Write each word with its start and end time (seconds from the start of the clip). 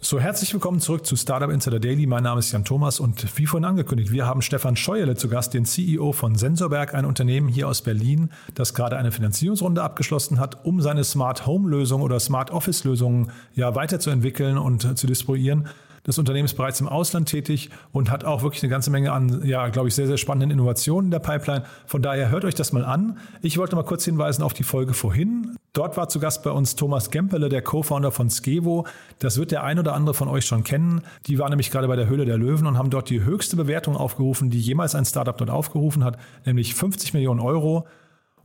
So, 0.00 0.20
herzlich 0.20 0.52
willkommen 0.52 0.78
zurück 0.78 1.04
zu 1.04 1.16
Startup 1.16 1.50
Insider 1.50 1.80
Daily. 1.80 2.06
Mein 2.06 2.22
Name 2.22 2.38
ist 2.38 2.52
Jan 2.52 2.64
Thomas 2.64 3.00
und 3.00 3.36
wie 3.36 3.46
vorhin 3.46 3.64
angekündigt, 3.64 4.12
wir 4.12 4.26
haben 4.26 4.42
Stefan 4.42 4.76
Scheuerle 4.76 5.16
zu 5.16 5.28
Gast, 5.28 5.54
den 5.54 5.64
CEO 5.64 6.12
von 6.12 6.36
Sensorberg, 6.36 6.94
ein 6.94 7.04
Unternehmen 7.04 7.48
hier 7.48 7.66
aus 7.66 7.82
Berlin, 7.82 8.30
das 8.54 8.74
gerade 8.74 8.96
eine 8.96 9.10
Finanzierungsrunde 9.10 9.82
abgeschlossen 9.82 10.38
hat, 10.38 10.64
um 10.64 10.80
seine 10.80 11.02
Smart 11.02 11.46
Home 11.46 11.68
Lösung 11.68 12.02
oder 12.02 12.20
Smart 12.20 12.52
Office 12.52 12.84
Lösungen 12.84 13.32
ja 13.56 13.74
weiterzuentwickeln 13.74 14.56
und 14.56 14.96
zu 14.96 15.08
distribuieren. 15.08 15.66
Das 16.08 16.16
Unternehmen 16.16 16.46
ist 16.46 16.54
bereits 16.54 16.80
im 16.80 16.88
Ausland 16.88 17.28
tätig 17.28 17.68
und 17.92 18.10
hat 18.10 18.24
auch 18.24 18.42
wirklich 18.42 18.62
eine 18.62 18.70
ganze 18.70 18.90
Menge 18.90 19.12
an, 19.12 19.42
ja, 19.44 19.68
glaube 19.68 19.88
ich, 19.88 19.94
sehr, 19.94 20.06
sehr 20.06 20.16
spannenden 20.16 20.50
Innovationen 20.52 21.08
in 21.08 21.10
der 21.10 21.18
Pipeline. 21.18 21.64
Von 21.84 22.00
daher 22.00 22.30
hört 22.30 22.46
euch 22.46 22.54
das 22.54 22.72
mal 22.72 22.82
an. 22.82 23.18
Ich 23.42 23.58
wollte 23.58 23.76
mal 23.76 23.82
kurz 23.82 24.06
hinweisen 24.06 24.42
auf 24.42 24.54
die 24.54 24.62
Folge 24.62 24.94
vorhin. 24.94 25.54
Dort 25.74 25.98
war 25.98 26.08
zu 26.08 26.18
Gast 26.18 26.42
bei 26.44 26.50
uns 26.50 26.76
Thomas 26.76 27.10
Gempele, 27.10 27.50
der 27.50 27.60
Co-Founder 27.60 28.10
von 28.10 28.30
Skevo. 28.30 28.86
Das 29.18 29.36
wird 29.36 29.50
der 29.50 29.64
ein 29.64 29.78
oder 29.78 29.92
andere 29.92 30.14
von 30.14 30.28
euch 30.28 30.46
schon 30.46 30.64
kennen. 30.64 31.02
Die 31.26 31.38
waren 31.38 31.50
nämlich 31.50 31.70
gerade 31.70 31.88
bei 31.88 31.96
der 31.96 32.08
Höhle 32.08 32.24
der 32.24 32.38
Löwen 32.38 32.66
und 32.66 32.78
haben 32.78 32.88
dort 32.88 33.10
die 33.10 33.22
höchste 33.22 33.56
Bewertung 33.56 33.94
aufgerufen, 33.94 34.48
die 34.48 34.60
jemals 34.60 34.94
ein 34.94 35.04
Startup 35.04 35.36
dort 35.36 35.50
aufgerufen 35.50 36.04
hat, 36.04 36.16
nämlich 36.46 36.74
50 36.74 37.12
Millionen 37.12 37.40
Euro. 37.40 37.86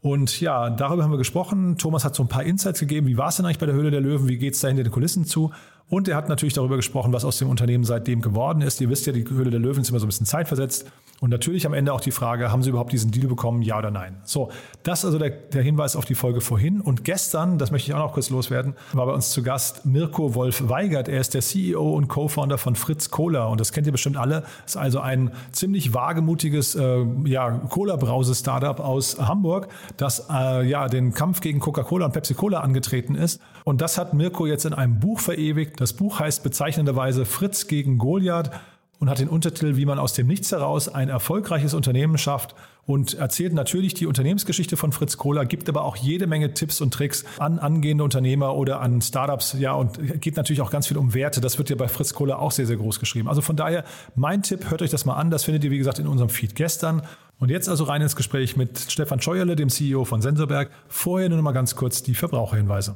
Und 0.01 0.41
ja, 0.41 0.69
darüber 0.69 1.03
haben 1.03 1.11
wir 1.11 1.17
gesprochen. 1.17 1.77
Thomas 1.77 2.03
hat 2.03 2.13
so 2.13 2.23
ein 2.23 2.27
paar 2.27 2.43
Insights 2.43 2.81
gegeben. 2.81 3.07
Wie 3.07 3.17
war 3.17 3.29
es 3.29 3.37
denn 3.37 3.45
eigentlich 3.45 3.59
bei 3.59 3.67
der 3.67 3.75
Höhle 3.75 3.89
der 3.89 4.01
Löwen? 4.01 4.27
Wie 4.27 4.37
geht 4.37 4.53
es 4.53 4.59
da 4.59 4.67
hinter 4.67 4.83
den 4.83 4.91
Kulissen 4.91 5.23
zu? 5.23 5.51
Und 5.89 6.07
er 6.07 6.15
hat 6.15 6.29
natürlich 6.29 6.53
darüber 6.53 6.75
gesprochen, 6.75 7.13
was 7.13 7.23
aus 7.25 7.37
dem 7.37 7.49
Unternehmen 7.49 7.83
seitdem 7.83 8.21
geworden 8.21 8.61
ist. 8.61 8.81
Ihr 8.81 8.89
wisst 8.89 9.05
ja, 9.05 9.13
die 9.13 9.27
Höhle 9.29 9.51
der 9.51 9.59
Löwen 9.59 9.81
ist 9.81 9.89
immer 9.89 9.99
so 9.99 10.05
ein 10.05 10.09
bisschen 10.09 10.25
zeitversetzt. 10.25 10.87
Und 11.19 11.29
natürlich 11.29 11.65
am 11.65 11.73
Ende 11.73 11.93
auch 11.93 12.01
die 12.01 12.11
Frage, 12.11 12.51
haben 12.51 12.63
sie 12.63 12.69
überhaupt 12.69 12.91
diesen 12.91 13.11
Deal 13.11 13.27
bekommen, 13.27 13.61
ja 13.61 13.77
oder 13.77 13.91
nein? 13.91 14.17
So, 14.25 14.49
das 14.83 14.99
ist 14.99 15.05
also 15.05 15.19
der, 15.19 15.29
der 15.29 15.61
Hinweis 15.61 15.95
auf 15.95 16.03
die 16.03 16.15
Folge 16.15 16.41
vorhin. 16.41 16.81
Und 16.81 17.05
gestern, 17.05 17.57
das 17.57 17.71
möchte 17.71 17.89
ich 17.89 17.95
auch 17.95 17.99
noch 17.99 18.13
kurz 18.13 18.29
loswerden, 18.29 18.75
war 18.91 19.05
bei 19.05 19.13
uns 19.13 19.31
zu 19.31 19.41
Gast 19.41 19.85
Mirko 19.85 20.35
Wolf-Weigert. 20.35 21.07
Er 21.07 21.21
ist 21.21 21.33
der 21.33 21.41
CEO 21.41 21.93
und 21.95 22.09
Co-Founder 22.09 22.57
von 22.57 22.75
Fritz 22.75 23.09
Cola. 23.09 23.45
Und 23.45 23.61
das 23.61 23.71
kennt 23.71 23.87
ihr 23.87 23.93
bestimmt 23.93 24.17
alle. 24.17 24.43
Ist 24.65 24.75
also 24.75 24.99
ein 24.99 25.31
ziemlich 25.53 25.93
wagemutiges 25.93 26.75
äh, 26.75 27.05
ja, 27.23 27.51
Cola-Brause-Startup 27.51 28.81
aus 28.81 29.17
Hamburg, 29.17 29.69
das 29.95 30.27
äh, 30.29 30.67
ja 30.67 30.89
den 30.89 31.13
Kampf 31.13 31.39
gegen 31.39 31.59
Coca-Cola 31.59 32.05
und 32.05 32.11
Pepsi-Cola 32.11 32.59
angetreten 32.59 33.15
ist. 33.15 33.39
Und 33.63 33.79
das 33.79 33.97
hat 33.97 34.13
Mirko 34.13 34.45
jetzt 34.45 34.65
in 34.65 34.73
einem 34.73 34.99
Buch 34.99 35.21
verewigt. 35.21 35.72
Das 35.75 35.93
Buch 35.93 36.19
heißt 36.19 36.43
bezeichnenderweise 36.43 37.25
Fritz 37.25 37.67
gegen 37.67 37.97
Goliath 37.97 38.51
und 38.99 39.09
hat 39.09 39.19
den 39.19 39.27
Untertitel, 39.27 39.75
wie 39.75 39.85
man 39.85 39.99
aus 39.99 40.13
dem 40.13 40.27
Nichts 40.27 40.51
heraus 40.51 40.87
ein 40.87 41.09
erfolgreiches 41.09 41.73
Unternehmen 41.73 42.17
schafft 42.17 42.55
und 42.85 43.15
erzählt 43.15 43.53
natürlich 43.53 43.93
die 43.93 44.05
Unternehmensgeschichte 44.05 44.77
von 44.77 44.91
Fritz 44.91 45.17
Kohler, 45.17 45.45
gibt 45.45 45.67
aber 45.69 45.83
auch 45.83 45.95
jede 45.95 46.27
Menge 46.27 46.53
Tipps 46.53 46.81
und 46.81 46.93
Tricks 46.93 47.25
an 47.37 47.59
angehende 47.59 48.03
Unternehmer 48.03 48.55
oder 48.55 48.81
an 48.81 49.01
Startups, 49.01 49.55
ja, 49.59 49.73
und 49.73 50.21
geht 50.21 50.37
natürlich 50.37 50.61
auch 50.61 50.71
ganz 50.71 50.87
viel 50.87 50.97
um 50.97 51.13
Werte. 51.13 51.41
Das 51.41 51.57
wird 51.57 51.69
ja 51.69 51.75
bei 51.75 51.87
Fritz 51.87 52.13
Kohler 52.13 52.39
auch 52.39 52.51
sehr, 52.51 52.65
sehr 52.65 52.77
groß 52.77 52.99
geschrieben. 52.99 53.27
Also 53.27 53.41
von 53.41 53.55
daher, 53.55 53.83
mein 54.15 54.41
Tipp, 54.41 54.69
hört 54.69 54.81
euch 54.81 54.89
das 54.89 55.05
mal 55.05 55.15
an. 55.15 55.31
Das 55.31 55.43
findet 55.43 55.63
ihr, 55.63 55.71
wie 55.71 55.77
gesagt, 55.77 55.99
in 55.99 56.07
unserem 56.07 56.29
Feed 56.29 56.55
gestern. 56.55 57.01
Und 57.39 57.49
jetzt 57.49 57.67
also 57.67 57.85
rein 57.85 58.01
ins 58.01 58.15
Gespräch 58.15 58.55
mit 58.55 58.79
Stefan 58.89 59.21
Scheuerle, 59.21 59.55
dem 59.55 59.69
CEO 59.69 60.05
von 60.05 60.21
Sensorberg. 60.21 60.71
Vorher 60.87 61.29
nur 61.29 61.37
noch 61.37 61.43
mal 61.43 61.51
ganz 61.51 61.75
kurz 61.75 62.03
die 62.03 62.15
Verbraucherhinweise. 62.15 62.95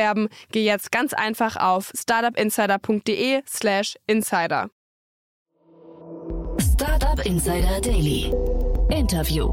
geh 0.51 0.63
jetzt 0.63 0.91
ganz 0.91 1.13
einfach 1.13 1.57
auf 1.57 1.91
startupinsider.de/slash 1.95 3.97
insider. 4.07 4.69
Startup 6.59 7.23
Insider 7.25 7.79
Daily. 7.81 8.33
Interview. 8.89 9.51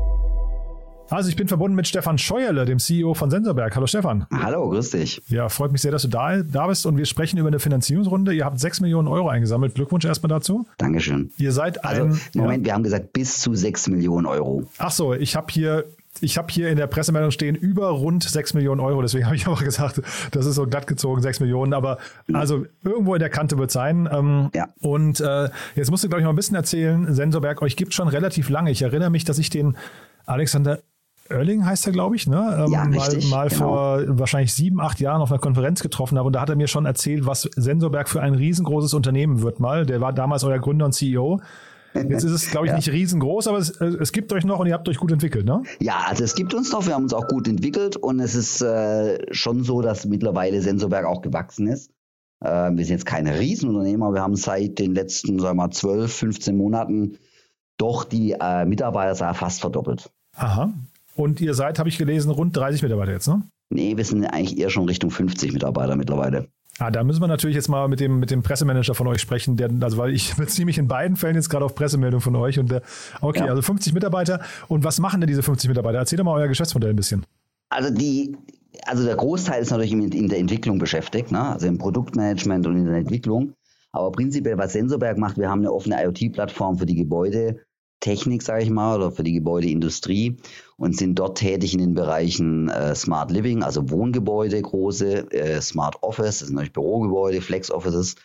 Also 1.10 1.30
ich 1.30 1.36
bin 1.36 1.48
verbunden 1.48 1.74
mit 1.74 1.88
Stefan 1.88 2.18
Scheuerle, 2.18 2.66
dem 2.66 2.78
CEO 2.78 3.14
von 3.14 3.30
Sensorberg. 3.30 3.74
Hallo 3.74 3.86
Stefan. 3.86 4.26
Hallo, 4.30 4.68
grüß 4.68 4.90
dich. 4.90 5.22
Ja, 5.28 5.48
freut 5.48 5.72
mich 5.72 5.80
sehr, 5.80 5.90
dass 5.90 6.02
du 6.02 6.08
da, 6.08 6.42
da 6.42 6.66
bist 6.66 6.84
und 6.84 6.98
wir 6.98 7.06
sprechen 7.06 7.38
über 7.38 7.48
eine 7.48 7.60
Finanzierungsrunde. 7.60 8.34
Ihr 8.34 8.44
habt 8.44 8.60
6 8.60 8.82
Millionen 8.82 9.08
Euro 9.08 9.28
eingesammelt. 9.28 9.74
Glückwunsch 9.74 10.04
erstmal 10.04 10.28
dazu. 10.28 10.66
Dankeschön. 10.76 11.30
Ihr 11.38 11.52
seid 11.52 11.82
Also, 11.82 12.02
ein... 12.02 12.20
Moment, 12.34 12.66
wir 12.66 12.74
haben 12.74 12.82
gesagt 12.82 13.14
bis 13.14 13.40
zu 13.40 13.54
6 13.54 13.88
Millionen 13.88 14.26
Euro. 14.26 14.64
Ach 14.76 14.90
so, 14.90 15.14
ich 15.14 15.34
habe 15.34 15.46
hier 15.50 15.86
ich 16.20 16.38
habe 16.38 16.48
hier 16.50 16.68
in 16.68 16.76
der 16.76 16.86
Pressemeldung 16.86 17.30
stehen 17.30 17.54
über 17.54 17.90
rund 17.90 18.24
6 18.24 18.54
Millionen 18.54 18.80
Euro. 18.80 19.02
Deswegen 19.02 19.26
habe 19.26 19.36
ich 19.36 19.46
auch 19.46 19.62
gesagt, 19.62 20.00
das 20.32 20.46
ist 20.46 20.54
so 20.56 20.66
glatt 20.66 20.86
gezogen, 20.86 21.22
6 21.22 21.40
Millionen. 21.40 21.72
Aber 21.72 21.98
also 22.32 22.66
irgendwo 22.82 23.14
in 23.14 23.20
der 23.20 23.30
Kante 23.30 23.58
wird 23.58 23.70
es 23.70 23.74
sein. 23.74 24.08
Ähm, 24.12 24.50
Ja. 24.54 24.68
Und 24.80 25.20
äh, 25.20 25.48
jetzt 25.74 25.90
musst 25.90 26.04
du, 26.04 26.08
glaube 26.08 26.20
ich, 26.20 26.24
mal 26.24 26.32
ein 26.32 26.36
bisschen 26.36 26.56
erzählen. 26.56 27.12
Sensorberg, 27.14 27.62
euch 27.62 27.76
gibt 27.76 27.94
schon 27.94 28.08
relativ 28.08 28.48
lange. 28.48 28.70
Ich 28.70 28.82
erinnere 28.82 29.10
mich, 29.10 29.24
dass 29.24 29.38
ich 29.38 29.50
den 29.50 29.76
Alexander 30.26 30.80
Oerling 31.30 31.66
heißt 31.66 31.86
er, 31.86 31.92
glaube 31.92 32.16
ich, 32.16 32.26
ne? 32.26 32.64
Ähm, 32.64 32.72
Ja, 32.72 32.84
mal 32.84 33.18
mal 33.30 33.48
genau. 33.48 33.48
vor 33.48 34.02
wahrscheinlich 34.18 34.54
sieben, 34.54 34.80
acht 34.80 34.98
Jahren 34.98 35.20
auf 35.20 35.30
einer 35.30 35.40
Konferenz 35.40 35.82
getroffen 35.82 36.16
habe. 36.16 36.26
Und 36.26 36.32
da 36.32 36.40
hat 36.40 36.48
er 36.48 36.56
mir 36.56 36.68
schon 36.68 36.86
erzählt, 36.86 37.26
was 37.26 37.42
Sensorberg 37.54 38.08
für 38.08 38.22
ein 38.22 38.34
riesengroßes 38.34 38.94
Unternehmen 38.94 39.42
wird 39.42 39.60
mal. 39.60 39.84
Der 39.84 40.00
war 40.00 40.12
damals 40.12 40.44
euer 40.44 40.58
Gründer 40.58 40.86
und 40.86 40.92
CEO. 40.92 41.40
Jetzt 41.94 42.24
ist 42.24 42.32
es, 42.32 42.50
glaube 42.50 42.66
ich, 42.66 42.70
Ja. 42.70 42.76
nicht 42.76 42.90
riesengroß, 42.90 43.48
aber 43.48 43.58
es, 43.58 43.70
äh, 43.80 43.86
es 44.00 44.12
gibt 44.12 44.32
euch 44.32 44.44
noch 44.44 44.58
und 44.60 44.66
ihr 44.66 44.74
habt 44.74 44.88
euch 44.88 44.98
gut 44.98 45.10
entwickelt, 45.12 45.44
ne? 45.46 45.62
Ja, 45.80 46.04
also 46.06 46.22
es 46.24 46.34
gibt 46.34 46.54
uns 46.54 46.70
noch, 46.72 46.86
wir 46.86 46.94
haben 46.94 47.04
uns 47.04 47.14
auch 47.14 47.26
gut 47.28 47.48
entwickelt 47.48 47.96
und 47.96 48.20
es 48.20 48.34
ist 48.34 48.60
äh, 48.62 49.18
schon 49.34 49.64
so, 49.64 49.80
dass 49.82 50.04
mittlerweile 50.06 50.60
Sensorberg 50.60 51.06
auch 51.06 51.22
gewachsen 51.22 51.66
ist. 51.66 51.90
Äh, 52.44 52.48
wir 52.48 52.84
sind 52.84 52.96
jetzt 52.96 53.06
keine 53.06 53.38
Riesenunternehmen, 53.40 54.02
aber 54.02 54.14
wir 54.14 54.22
haben 54.22 54.36
seit 54.36 54.78
den 54.78 54.94
letzten, 54.94 55.38
sagen 55.38 55.58
wir 55.58 55.64
mal, 55.66 55.70
12, 55.70 56.12
15 56.12 56.56
Monaten 56.56 57.18
doch 57.78 58.04
die 58.04 58.32
äh, 58.38 58.64
Mitarbeiterzahl 58.64 59.34
fast 59.34 59.60
verdoppelt. 59.60 60.10
Aha. 60.36 60.72
Und 61.16 61.40
ihr 61.40 61.54
seid, 61.54 61.78
habe 61.78 61.88
ich 61.88 61.98
gelesen, 61.98 62.30
rund 62.30 62.56
30 62.56 62.82
Mitarbeiter 62.82 63.12
jetzt, 63.12 63.28
ne? 63.28 63.42
Nee, 63.70 63.96
wir 63.96 64.04
sind 64.04 64.24
eigentlich 64.24 64.58
eher 64.58 64.70
schon 64.70 64.84
Richtung 64.86 65.10
50 65.10 65.52
Mitarbeiter 65.52 65.96
mittlerweile. 65.96 66.48
Ah, 66.78 66.90
da 66.92 67.02
müssen 67.02 67.20
wir 67.20 67.26
natürlich 67.26 67.56
jetzt 67.56 67.68
mal 67.68 67.88
mit 67.88 67.98
dem, 67.98 68.20
mit 68.20 68.30
dem 68.30 68.42
Pressemanager 68.42 68.94
von 68.94 69.06
euch 69.08 69.20
sprechen, 69.20 69.56
der, 69.56 69.70
also 69.80 69.96
weil 69.98 70.12
ich 70.14 70.34
beziehe 70.36 70.64
mich 70.64 70.78
in 70.78 70.86
beiden 70.86 71.16
Fällen 71.16 71.34
jetzt 71.34 71.48
gerade 71.48 71.64
auf 71.64 71.74
Pressemeldung 71.74 72.20
von 72.20 72.36
euch 72.36 72.58
und 72.58 72.70
der, 72.70 72.82
okay, 73.20 73.40
Ja. 73.40 73.46
also 73.46 73.62
50 73.62 73.92
Mitarbeiter. 73.92 74.40
Und 74.68 74.84
was 74.84 75.00
machen 75.00 75.20
denn 75.20 75.28
diese 75.28 75.42
50 75.42 75.68
Mitarbeiter? 75.68 75.98
Erzähl 75.98 76.16
doch 76.16 76.24
mal 76.24 76.34
euer 76.38 76.48
Geschäftsmodell 76.48 76.90
ein 76.90 76.96
bisschen. 76.96 77.26
Also 77.70 77.92
die, 77.92 78.36
also 78.86 79.04
der 79.04 79.16
Großteil 79.16 79.60
ist 79.62 79.70
natürlich 79.70 79.92
in, 79.92 80.28
der 80.28 80.38
Entwicklung 80.38 80.78
beschäftigt, 80.78 81.32
ne? 81.32 81.42
also 81.42 81.66
im 81.66 81.78
Produktmanagement 81.78 82.66
und 82.66 82.76
in 82.76 82.86
der 82.86 82.96
Entwicklung. 82.96 83.54
Aber 83.92 84.12
prinzipiell, 84.12 84.56
was 84.58 84.74
Sensorberg 84.74 85.18
macht, 85.18 85.38
wir 85.38 85.48
haben 85.50 85.60
eine 85.60 85.72
offene 85.72 86.02
IoT-Plattform 86.02 86.78
für 86.78 86.86
die 86.86 86.94
Gebäudetechnik, 88.00 88.42
sage 88.42 88.62
ich 88.62 88.70
mal, 88.70 88.96
oder 88.96 89.10
für 89.10 89.22
die 89.22 89.32
Gebäudeindustrie 89.32 90.36
und 90.76 90.96
sind 90.96 91.18
dort 91.18 91.38
tätig 91.38 91.74
in 91.74 91.80
den 91.80 91.94
Bereichen 91.94 92.68
äh, 92.68 92.94
Smart 92.94 93.30
Living, 93.30 93.62
also 93.62 93.90
Wohngebäude, 93.90 94.60
große, 94.60 95.30
äh, 95.32 95.60
Smart 95.60 96.02
Office, 96.02 96.38
das 96.38 96.48
sind 96.48 96.54
natürlich 96.54 96.72
Bürogebäude, 96.72 97.40
Flex 97.40 97.70
Offices 97.70 98.16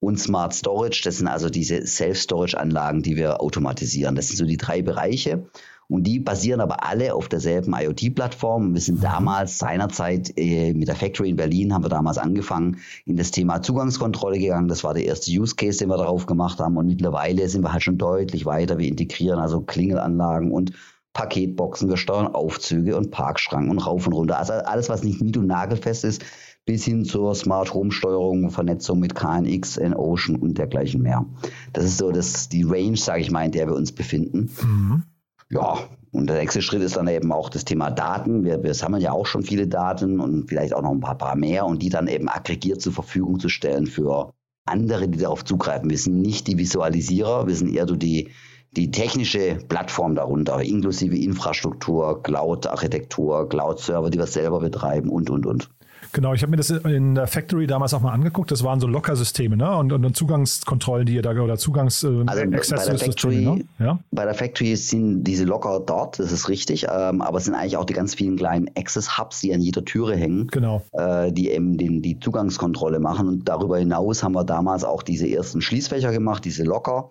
und 0.00 0.18
Smart 0.18 0.54
Storage, 0.54 1.02
das 1.04 1.18
sind 1.18 1.28
also 1.28 1.50
diese 1.50 1.86
Self-Storage-Anlagen, 1.86 3.02
die 3.02 3.16
wir 3.16 3.40
automatisieren. 3.40 4.14
Das 4.14 4.28
sind 4.28 4.36
so 4.36 4.46
die 4.46 4.56
drei 4.56 4.82
Bereiche. 4.82 5.44
Und 5.90 6.04
die 6.04 6.20
basieren 6.20 6.60
aber 6.60 6.86
alle 6.86 7.14
auf 7.14 7.28
derselben 7.28 7.74
IoT-Plattform. 7.74 8.74
Wir 8.74 8.80
sind 8.80 9.02
damals 9.02 9.58
seinerzeit 9.58 10.32
äh, 10.36 10.72
mit 10.72 10.86
der 10.86 10.94
Factory 10.94 11.30
in 11.30 11.36
Berlin, 11.36 11.74
haben 11.74 11.84
wir 11.84 11.88
damals 11.88 12.16
angefangen, 12.16 12.78
in 13.06 13.16
das 13.16 13.32
Thema 13.32 13.60
Zugangskontrolle 13.60 14.38
gegangen. 14.38 14.68
Das 14.68 14.84
war 14.84 14.94
der 14.94 15.04
erste 15.04 15.32
Use 15.32 15.56
Case, 15.56 15.78
den 15.78 15.88
wir 15.88 15.96
darauf 15.96 16.26
gemacht 16.26 16.60
haben. 16.60 16.76
Und 16.76 16.86
mittlerweile 16.86 17.48
sind 17.48 17.62
wir 17.62 17.72
halt 17.72 17.82
schon 17.82 17.98
deutlich 17.98 18.46
weiter. 18.46 18.78
Wir 18.78 18.86
integrieren 18.86 19.40
also 19.40 19.62
Klingelanlagen 19.62 20.52
und 20.52 20.72
Paketboxen, 21.12 21.88
wir 21.88 21.96
steuern 21.96 22.28
Aufzüge 22.28 22.96
und 22.96 23.10
Parkschranken 23.10 23.70
und 23.70 23.78
rauf 23.78 24.06
und 24.06 24.12
runter. 24.12 24.38
Also 24.38 24.52
alles, 24.52 24.88
was 24.88 25.02
nicht 25.02 25.20
nied- 25.20 25.36
und 25.36 25.48
nagelfest 25.48 26.04
ist, 26.04 26.22
bis 26.66 26.84
hin 26.84 27.04
zur 27.04 27.34
Smart 27.34 27.74
Home 27.74 27.90
Steuerung, 27.90 28.50
Vernetzung 28.50 29.00
mit 29.00 29.16
KNX, 29.16 29.76
N-Ocean 29.76 30.36
und 30.36 30.56
dergleichen 30.56 31.02
mehr. 31.02 31.26
Das 31.72 31.84
ist 31.84 31.98
so 31.98 32.12
das, 32.12 32.48
die 32.48 32.62
Range, 32.62 32.96
sage 32.96 33.22
ich 33.22 33.32
mal, 33.32 33.44
in 33.44 33.50
der 33.50 33.66
wir 33.66 33.74
uns 33.74 33.90
befinden. 33.90 34.50
Mhm. 34.62 35.02
Ja, 35.50 35.78
und 36.12 36.28
der 36.28 36.38
nächste 36.38 36.62
Schritt 36.62 36.82
ist 36.82 36.96
dann 36.96 37.08
eben 37.08 37.32
auch 37.32 37.48
das 37.50 37.64
Thema 37.64 37.90
Daten. 37.90 38.44
Wir, 38.44 38.62
wir 38.62 38.74
sammeln 38.74 39.02
ja 39.02 39.12
auch 39.12 39.26
schon 39.26 39.42
viele 39.42 39.66
Daten 39.66 40.20
und 40.20 40.48
vielleicht 40.48 40.74
auch 40.74 40.82
noch 40.82 40.92
ein 40.92 41.00
paar, 41.00 41.18
paar 41.18 41.36
mehr 41.36 41.66
und 41.66 41.82
die 41.82 41.88
dann 41.88 42.06
eben 42.06 42.28
aggregiert 42.28 42.80
zur 42.80 42.92
Verfügung 42.92 43.40
zu 43.40 43.48
stellen 43.48 43.86
für 43.86 44.32
andere, 44.64 45.08
die 45.08 45.18
darauf 45.18 45.44
zugreifen. 45.44 45.90
Wir 45.90 45.98
sind 45.98 46.20
nicht 46.20 46.46
die 46.46 46.58
Visualisierer, 46.58 47.46
wir 47.48 47.54
sind 47.54 47.74
eher 47.74 47.88
so 47.88 47.96
die, 47.96 48.30
die 48.72 48.92
technische 48.92 49.56
Plattform 49.68 50.14
darunter, 50.14 50.62
inklusive 50.62 51.16
Infrastruktur, 51.16 52.22
Cloud-Architektur, 52.22 53.48
Cloud-Server, 53.48 54.10
die 54.10 54.18
wir 54.18 54.26
selber 54.26 54.60
betreiben 54.60 55.10
und, 55.10 55.30
und, 55.30 55.46
und. 55.46 55.70
Genau, 56.12 56.34
ich 56.34 56.42
habe 56.42 56.50
mir 56.50 56.56
das 56.56 56.70
in 56.70 57.14
der 57.14 57.26
Factory 57.26 57.66
damals 57.66 57.94
auch 57.94 58.00
mal 58.00 58.12
angeguckt. 58.12 58.50
Das 58.50 58.64
waren 58.64 58.80
so 58.80 58.86
Lockersysteme 58.86 59.56
ne? 59.56 59.76
und, 59.76 59.92
und, 59.92 60.16
Zugangskontrollen, 60.16 61.06
die 61.06 61.14
ihr 61.14 61.22
da 61.22 61.30
oder 61.30 61.56
Zugangs 61.56 62.02
äh, 62.02 62.08
also 62.26 62.42
bei 62.42 62.46
der, 62.46 62.98
Factory, 62.98 63.36
ne? 63.36 63.64
ja? 63.78 63.98
bei 64.10 64.24
der 64.24 64.34
Factory 64.34 64.74
sind 64.76 65.24
diese 65.24 65.44
Locker 65.44 65.80
dort, 65.80 66.18
das 66.18 66.32
ist 66.32 66.48
richtig, 66.48 66.86
ähm, 66.90 67.22
aber 67.22 67.38
es 67.38 67.44
sind 67.44 67.54
eigentlich 67.54 67.76
auch 67.76 67.84
die 67.84 67.94
ganz 67.94 68.14
vielen 68.14 68.36
kleinen 68.36 68.68
Access 68.76 69.16
Hubs, 69.18 69.40
die 69.40 69.54
an 69.54 69.60
jeder 69.60 69.84
Türe 69.84 70.16
hängen, 70.16 70.48
genau. 70.48 70.82
äh, 70.92 71.32
die 71.32 71.50
eben 71.50 71.78
den, 71.78 72.02
die 72.02 72.18
Zugangskontrolle 72.18 72.98
machen. 72.98 73.28
Und 73.28 73.48
darüber 73.48 73.78
hinaus 73.78 74.22
haben 74.22 74.34
wir 74.34 74.44
damals 74.44 74.84
auch 74.84 75.02
diese 75.02 75.28
ersten 75.28 75.60
Schließfächer 75.60 76.10
gemacht, 76.10 76.44
diese 76.44 76.64
Locker. 76.64 77.10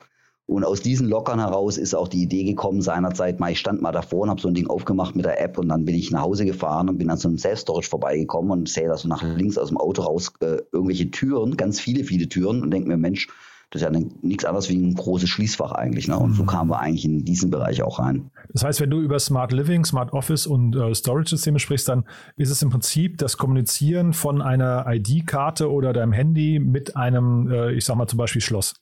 Und 0.50 0.63
aus 0.63 0.81
diesen 0.81 1.07
Lockern 1.07 1.38
heraus 1.38 1.78
ist 1.78 1.94
auch 1.94 2.07
die 2.07 2.24
Idee 2.24 2.44
gekommen 2.44 2.81
seinerzeit, 2.81 3.40
mal 3.40 3.51
ich 3.51 3.60
stand 3.60 3.84
mal 3.84 3.92
davor 3.92 4.22
und 4.22 4.31
habe 4.31 4.42
so 4.42 4.48
ein 4.48 4.56
Ding 4.56 4.66
aufgemacht 4.66 5.16
mit 5.16 5.24
der 5.24 5.40
App 5.40 5.60
und 5.60 5.69
dann 5.69 5.86
bin 5.86 5.94
ich 5.94 6.10
nach 6.10 6.24
Hause 6.24 6.44
gefahren 6.44 6.90
und 6.90 6.98
bin 6.98 7.12
an 7.12 7.18
so 7.18 7.28
einem 7.28 7.38
Self-Storage 7.38 7.88
vorbeigekommen 7.88 8.50
und 8.50 8.68
sehe 8.68 8.88
da 8.88 8.98
so 8.98 9.07
nach 9.07 9.22
links 9.22 9.60
aus 9.60 9.68
dem 9.68 9.78
Auto 9.78 10.01
raus 10.01 10.34
äh, 10.40 10.57
irgendwelche 10.72 11.12
Türen, 11.12 11.56
ganz 11.56 11.80
viele, 11.80 12.04
viele 12.04 12.28
Türen 12.28 12.63
und 12.63 12.72
denke 12.72 12.88
mir, 12.90 12.98
Mensch, 12.98 13.28
das 13.69 13.84
ist 13.84 13.94
ja 13.94 14.01
nichts 14.24 14.44
anderes 14.44 14.69
wie 14.69 14.78
ein 14.78 14.96
großes 14.96 15.30
Schließfach 15.30 15.72
eigentlich. 15.74 16.07
Ne? 16.07 16.18
Und 16.18 16.34
so 16.34 16.42
mhm. 16.42 16.48
kamen 16.48 16.72
wir 16.72 16.80
eigentlich 16.80 17.06
in 17.06 17.24
diesen 17.24 17.51
Bereich 17.51 17.84
auch 17.84 18.00
rein. 18.00 18.31
Das 18.51 18.63
heißt, 18.63 18.81
wenn 18.81 18.90
du 18.90 19.01
über 19.01 19.19
Smart 19.19 19.51
Living, 19.51 19.86
Smart 19.86 20.13
Office 20.13 20.48
und 20.48 20.75
äh, 20.75 20.96
Storage-Systeme 20.96 21.60
sprichst, 21.60 21.88
dann 21.88 22.06
ist 22.38 22.50
es 22.50 22.63
im 22.63 22.72
Prinzip 22.72 23.19
das 23.19 23.38
Kommunizieren 23.38 24.13
von 24.13 24.42
einer 24.42 24.88
ID-Karte 24.88 25.72
oder 25.72 25.94
deinem 25.94 26.12
Handy 26.12 26.57
mit 26.57 26.96
einem, 26.96 27.51
äh, 27.51 27.74
ich 27.74 27.86
sag 27.86 27.98
mal 27.98 28.07
zum 28.07 28.18
Beispiel 28.18 28.42
Schloss. 28.42 28.74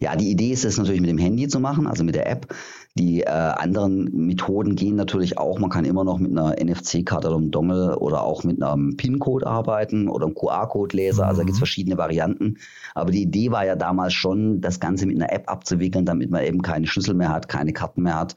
Ja, 0.00 0.16
die 0.16 0.30
Idee 0.30 0.52
ist 0.52 0.64
es 0.64 0.78
natürlich 0.78 1.00
mit 1.00 1.10
dem 1.10 1.18
Handy 1.18 1.46
zu 1.48 1.60
machen, 1.60 1.86
also 1.86 2.02
mit 2.02 2.14
der 2.14 2.28
App. 2.28 2.54
Die 2.96 3.20
äh, 3.20 3.28
anderen 3.28 4.10
Methoden 4.26 4.74
gehen 4.74 4.96
natürlich 4.96 5.38
auch. 5.38 5.58
Man 5.58 5.70
kann 5.70 5.84
immer 5.84 6.02
noch 6.02 6.18
mit 6.18 6.32
einer 6.32 6.56
NFC-Karte 6.60 7.28
oder 7.28 7.36
einem 7.36 7.50
Dongle 7.50 7.98
oder 7.98 8.22
auch 8.22 8.42
mit 8.42 8.62
einem 8.62 8.96
PIN-Code 8.96 9.46
arbeiten 9.46 10.08
oder 10.08 10.26
einem 10.26 10.34
QR-Code-Leser. 10.34 11.26
Also 11.26 11.40
da 11.40 11.44
gibt 11.44 11.54
es 11.54 11.58
mhm. 11.58 11.64
verschiedene 11.64 11.98
Varianten. 11.98 12.56
Aber 12.94 13.12
die 13.12 13.22
Idee 13.22 13.50
war 13.50 13.64
ja 13.64 13.76
damals 13.76 14.14
schon, 14.14 14.60
das 14.60 14.80
Ganze 14.80 15.06
mit 15.06 15.16
einer 15.16 15.32
App 15.32 15.48
abzuwickeln, 15.48 16.04
damit 16.04 16.30
man 16.30 16.42
eben 16.44 16.62
keine 16.62 16.86
Schlüssel 16.86 17.14
mehr 17.14 17.28
hat, 17.28 17.48
keine 17.48 17.72
Karten 17.72 18.02
mehr 18.02 18.18
hat. 18.18 18.36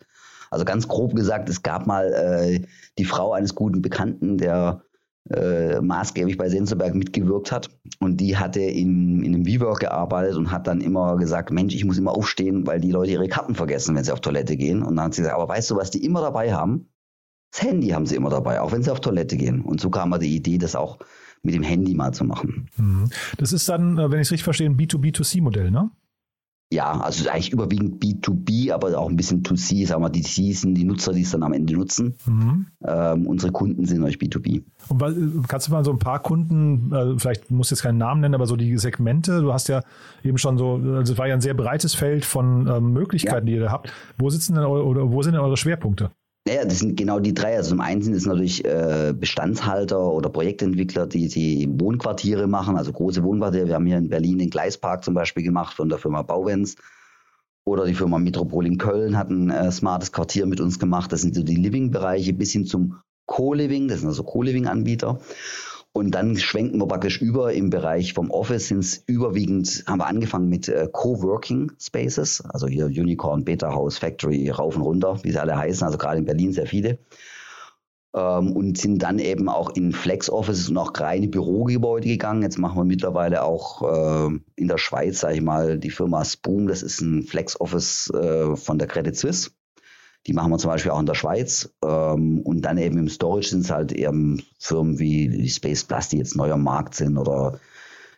Also 0.52 0.66
ganz 0.66 0.88
grob 0.88 1.16
gesagt, 1.16 1.50
es 1.50 1.64
gab 1.64 1.88
mal 1.88 2.14
äh, 2.14 2.62
die 3.00 3.06
Frau 3.06 3.34
eines 3.34 3.56
guten 3.56 3.81
Bekannten, 3.81 4.38
der 4.38 4.84
äh, 5.30 5.80
maßgeblich 5.80 6.38
bei 6.38 6.50
Sensorberg 6.50 6.96
mitgewirkt 6.96 7.52
hat. 7.52 7.70
Und 8.00 8.18
die 8.18 8.38
hatte 8.38 8.60
in, 8.60 9.24
in 9.24 9.34
einem 9.34 9.46
WeWork 9.46 9.80
gearbeitet 9.80 10.36
und 10.36 10.52
hat 10.52 10.68
dann 10.68 10.81
immer 10.81 11.18
gesagt, 11.18 11.52
Mensch, 11.52 11.74
ich 11.75 11.86
muss 11.86 11.98
immer 11.98 12.12
aufstehen, 12.12 12.68
weil 12.68 12.81
die 12.81 12.92
Leute 12.92 13.12
ihre 13.12 13.28
Karten 13.28 13.56
vergessen, 13.56 13.96
wenn 13.96 14.04
sie 14.04 14.12
auf 14.12 14.22
Toilette 14.22 14.58
gehen. 14.58 14.84
Und 14.84 14.98
dann 14.98 15.06
hat 15.06 15.14
sie 15.14 15.22
gesagt, 15.22 15.40
aber 15.40 15.48
weißt 15.48 15.72
du, 15.72 15.75
was 15.75 15.92
die 15.92 16.04
immer 16.04 16.22
dabei 16.22 16.54
haben? 16.54 16.90
Das 17.52 17.62
Handy 17.62 17.90
haben 17.90 18.06
sie 18.06 18.16
immer 18.16 18.30
dabei, 18.30 18.62
auch 18.62 18.72
wenn 18.72 18.84
sie 18.84 18.92
auf 18.92 19.00
Toilette 19.00 19.38
gehen. 19.38 19.62
Und 19.62 19.80
so 19.80 19.90
kam 19.90 20.10
mir 20.10 20.20
die 20.20 20.36
Idee, 20.36 20.58
das 20.58 20.75
auch 20.75 21.00
mit 21.44 21.54
dem 21.54 21.64
Handy 21.64 21.94
mal 21.94 22.14
zu 22.14 22.26
machen. 22.26 22.69
Mhm. 22.78 23.10
Das 23.38 23.54
ist 23.54 23.69
dann, 23.69 23.98
äh, 23.98 24.10
wenn 24.10 24.19
ich 24.19 24.28
es 24.28 24.31
richtig 24.31 24.44
verstehe, 24.44 24.69
ein 24.69 24.78
B2B2C-Modell, 24.78 25.72
ne? 25.72 25.92
Ja, 26.71 27.00
also 27.00 27.30
eigentlich 27.30 27.51
überwiegend 27.51 28.04
B2B, 28.04 28.74
aber 28.74 28.98
auch 28.98 29.07
ein 29.07 29.15
bisschen 29.15 29.44
2C, 29.44 29.86
sagen 29.88 30.01
wir, 30.01 30.10
die 30.10 30.24
sind 30.54 30.74
die 30.75 30.83
Nutzer, 30.83 31.13
die 31.13 31.21
es 31.21 31.31
dann 31.31 31.44
am 31.44 31.54
Ende 31.54 31.74
nutzen. 31.75 32.15
Mhm. 32.25 32.68
Ähm, 32.83 33.27
unsere 33.27 33.51
Kunden 33.51 33.86
sind 33.86 34.04
euch 34.04 34.15
B2B. 34.15 34.63
Und 34.89 35.01
weil, 35.01 35.15
kannst 35.48 35.68
du 35.68 35.71
mal 35.71 35.86
so 35.86 35.92
ein 35.92 36.00
paar 36.00 36.19
Kunden, 36.19 36.92
also 36.92 37.18
vielleicht 37.19 37.51
musst 37.51 37.69
du 37.69 37.75
jetzt 37.75 37.83
keinen 37.83 38.00
Namen 38.00 38.21
nennen, 38.21 38.33
aber 38.33 38.48
so 38.48 38.56
die 38.56 38.77
Segmente, 38.77 39.42
du 39.42 39.54
hast 39.54 39.68
ja 39.68 39.81
eben 40.24 40.39
schon 40.39 40.57
so, 40.57 40.81
also 40.95 41.13
es 41.13 41.19
war 41.19 41.27
ja 41.27 41.36
ein 41.36 41.42
sehr 41.42 41.54
breites 41.54 41.94
Feld 41.94 42.25
von 42.25 42.68
ähm, 42.68 42.94
Möglichkeiten, 42.94 43.48
ja. 43.48 43.51
die 43.51 43.57
ihr 43.59 43.66
da 43.66 43.71
habt. 43.71 43.94
Wo 44.18 44.30
sitzen 44.31 44.56
denn 44.56 44.63
eure, 44.63 44.86
oder 44.86 45.12
wo 45.12 45.21
sind 45.21 45.33
denn 45.33 45.42
eure 45.42 45.57
Schwerpunkte? 45.57 46.09
Naja, 46.45 46.66
das 46.66 46.80
sind 46.80 46.98
genau 46.98 47.19
die 47.19 47.34
drei. 47.34 47.56
Also 47.56 47.69
zum 47.69 47.80
einen 47.80 48.01
sind 48.01 48.16
es 48.16 48.25
natürlich 48.25 48.66
äh, 48.66 49.13
Bestandshalter 49.18 50.12
oder 50.12 50.30
Projektentwickler, 50.30 51.07
die 51.07 51.30
die 51.30 51.69
Wohnquartiere 51.72 52.48
machen, 52.48 52.75
also 52.75 52.92
große 52.92 53.24
Wohnquartiere. 53.24 53.68
Wir 53.68 53.75
haben 53.75 53.86
hier 53.86 53.98
in 53.98 54.10
Berlin 54.10 54.40
den 54.40 54.50
Gleispark 54.50 55.06
zum 55.06 55.13
Beispiel 55.13 55.44
gemacht 55.44 55.74
von 55.75 55.88
der 55.88 56.00
Firma 56.00 56.22
Bauwens. 56.22 56.75
Oder 57.66 57.86
die 57.86 57.94
Firma 57.94 58.19
Metropol 58.19 58.68
in 58.68 58.78
Köln 58.78 59.18
hat 59.18 59.30
ein 59.30 59.50
äh, 59.50 59.72
smartes 59.72 60.12
Quartier 60.12 60.45
mit 60.45 60.60
uns 60.60 60.80
gemacht. 60.80 61.13
Das 61.13 61.22
sind 61.22 61.34
so 61.34 61.44
die 61.44 61.56
Living-Bereiche 61.56 62.34
bis 62.34 62.51
hin 62.51 62.66
zum 62.66 63.00
Co-Living. 63.25 63.88
Das 63.88 64.00
sind 64.00 64.10
also 64.10 64.24
Co-Living-Anbieter. 64.24 65.22
Und 65.95 66.12
dann 66.16 66.36
schwenken 66.38 66.80
wir 66.80 66.88
praktisch 66.88 67.22
über 67.22 67.54
im 67.54 67.69
Bereich 67.69 68.13
vom 68.13 68.31
Office 68.31 68.69
sind 68.69 69.04
überwiegend, 69.06 69.84
haben 69.86 70.00
wir 70.00 70.07
angefangen 70.07 70.50
mit 70.50 70.68
äh, 70.68 70.90
Coworking 70.92 71.72
Spaces, 71.80 72.44
also 72.50 72.66
hier 72.66 72.88
Unicorn, 72.88 73.45
Beta 73.45 73.72
House, 73.72 74.00
Factory, 74.00 74.50
rauf 74.50 74.75
und 74.75 74.81
runter, 74.81 75.19
wie 75.22 75.31
sie 75.31 75.40
alle 75.40 75.56
heißen, 75.56 75.86
also 75.86 76.00
gerade 76.00 76.18
in 76.18 76.25
Berlin 76.25 76.51
sehr 76.51 76.66
viele. 76.66 76.98
Ähm, 78.16 78.54
und 78.54 78.80
sind 78.80 79.04
dann 79.04 79.19
eben 79.19 79.48
auch 79.50 79.69
in 79.75 79.92
Flex 79.92 80.31
Offices 80.31 80.68
und 80.68 80.78
auch 80.78 80.92
reine 81.00 81.28
Bürogebäude 81.28 82.07
gegangen. 82.07 82.42
Jetzt 82.42 82.57
machen 82.57 82.78
wir 82.78 82.86
mittlerweile 82.86 83.44
auch 83.44 83.84
äh, 83.84 84.40
in 84.56 84.68
der 84.68 84.80
Schweiz, 84.80 85.19
sage 85.19 85.36
ich 85.36 85.42
mal, 85.42 85.78
die 85.78 85.92
Firma 85.92 86.25
Spoom, 86.25 86.66
das 86.66 86.81
ist 86.81 87.01
ein 87.01 87.22
Flex 87.22 87.62
Office 87.62 88.10
äh, 88.10 88.56
von 88.56 88.80
der 88.80 88.88
Credit 88.88 89.16
Suisse. 89.16 89.51
Die 90.28 90.34
machen 90.34 90.52
wir 90.52 90.58
zum 90.58 90.70
Beispiel 90.70 90.92
auch 90.92 91.00
in 91.00 91.06
der 91.06 91.16
Schweiz. 91.16 91.70
Ähm, 91.84 92.40
und 92.42 92.62
dann 92.62 92.78
eben 92.78 92.98
im 92.98 93.10
Storage 93.10 93.50
sind 93.50 93.62
es 93.62 93.72
halt 93.72 93.92
eben 93.92 94.44
Firmen 94.60 95.00
wie 95.00 95.50
Space 95.50 95.84
Plus, 95.84 96.10
die 96.10 96.18
jetzt 96.18 96.36
neu 96.36 96.52
am 96.52 96.64
Markt 96.64 96.96
sind 96.96 97.18
oder 97.18 97.60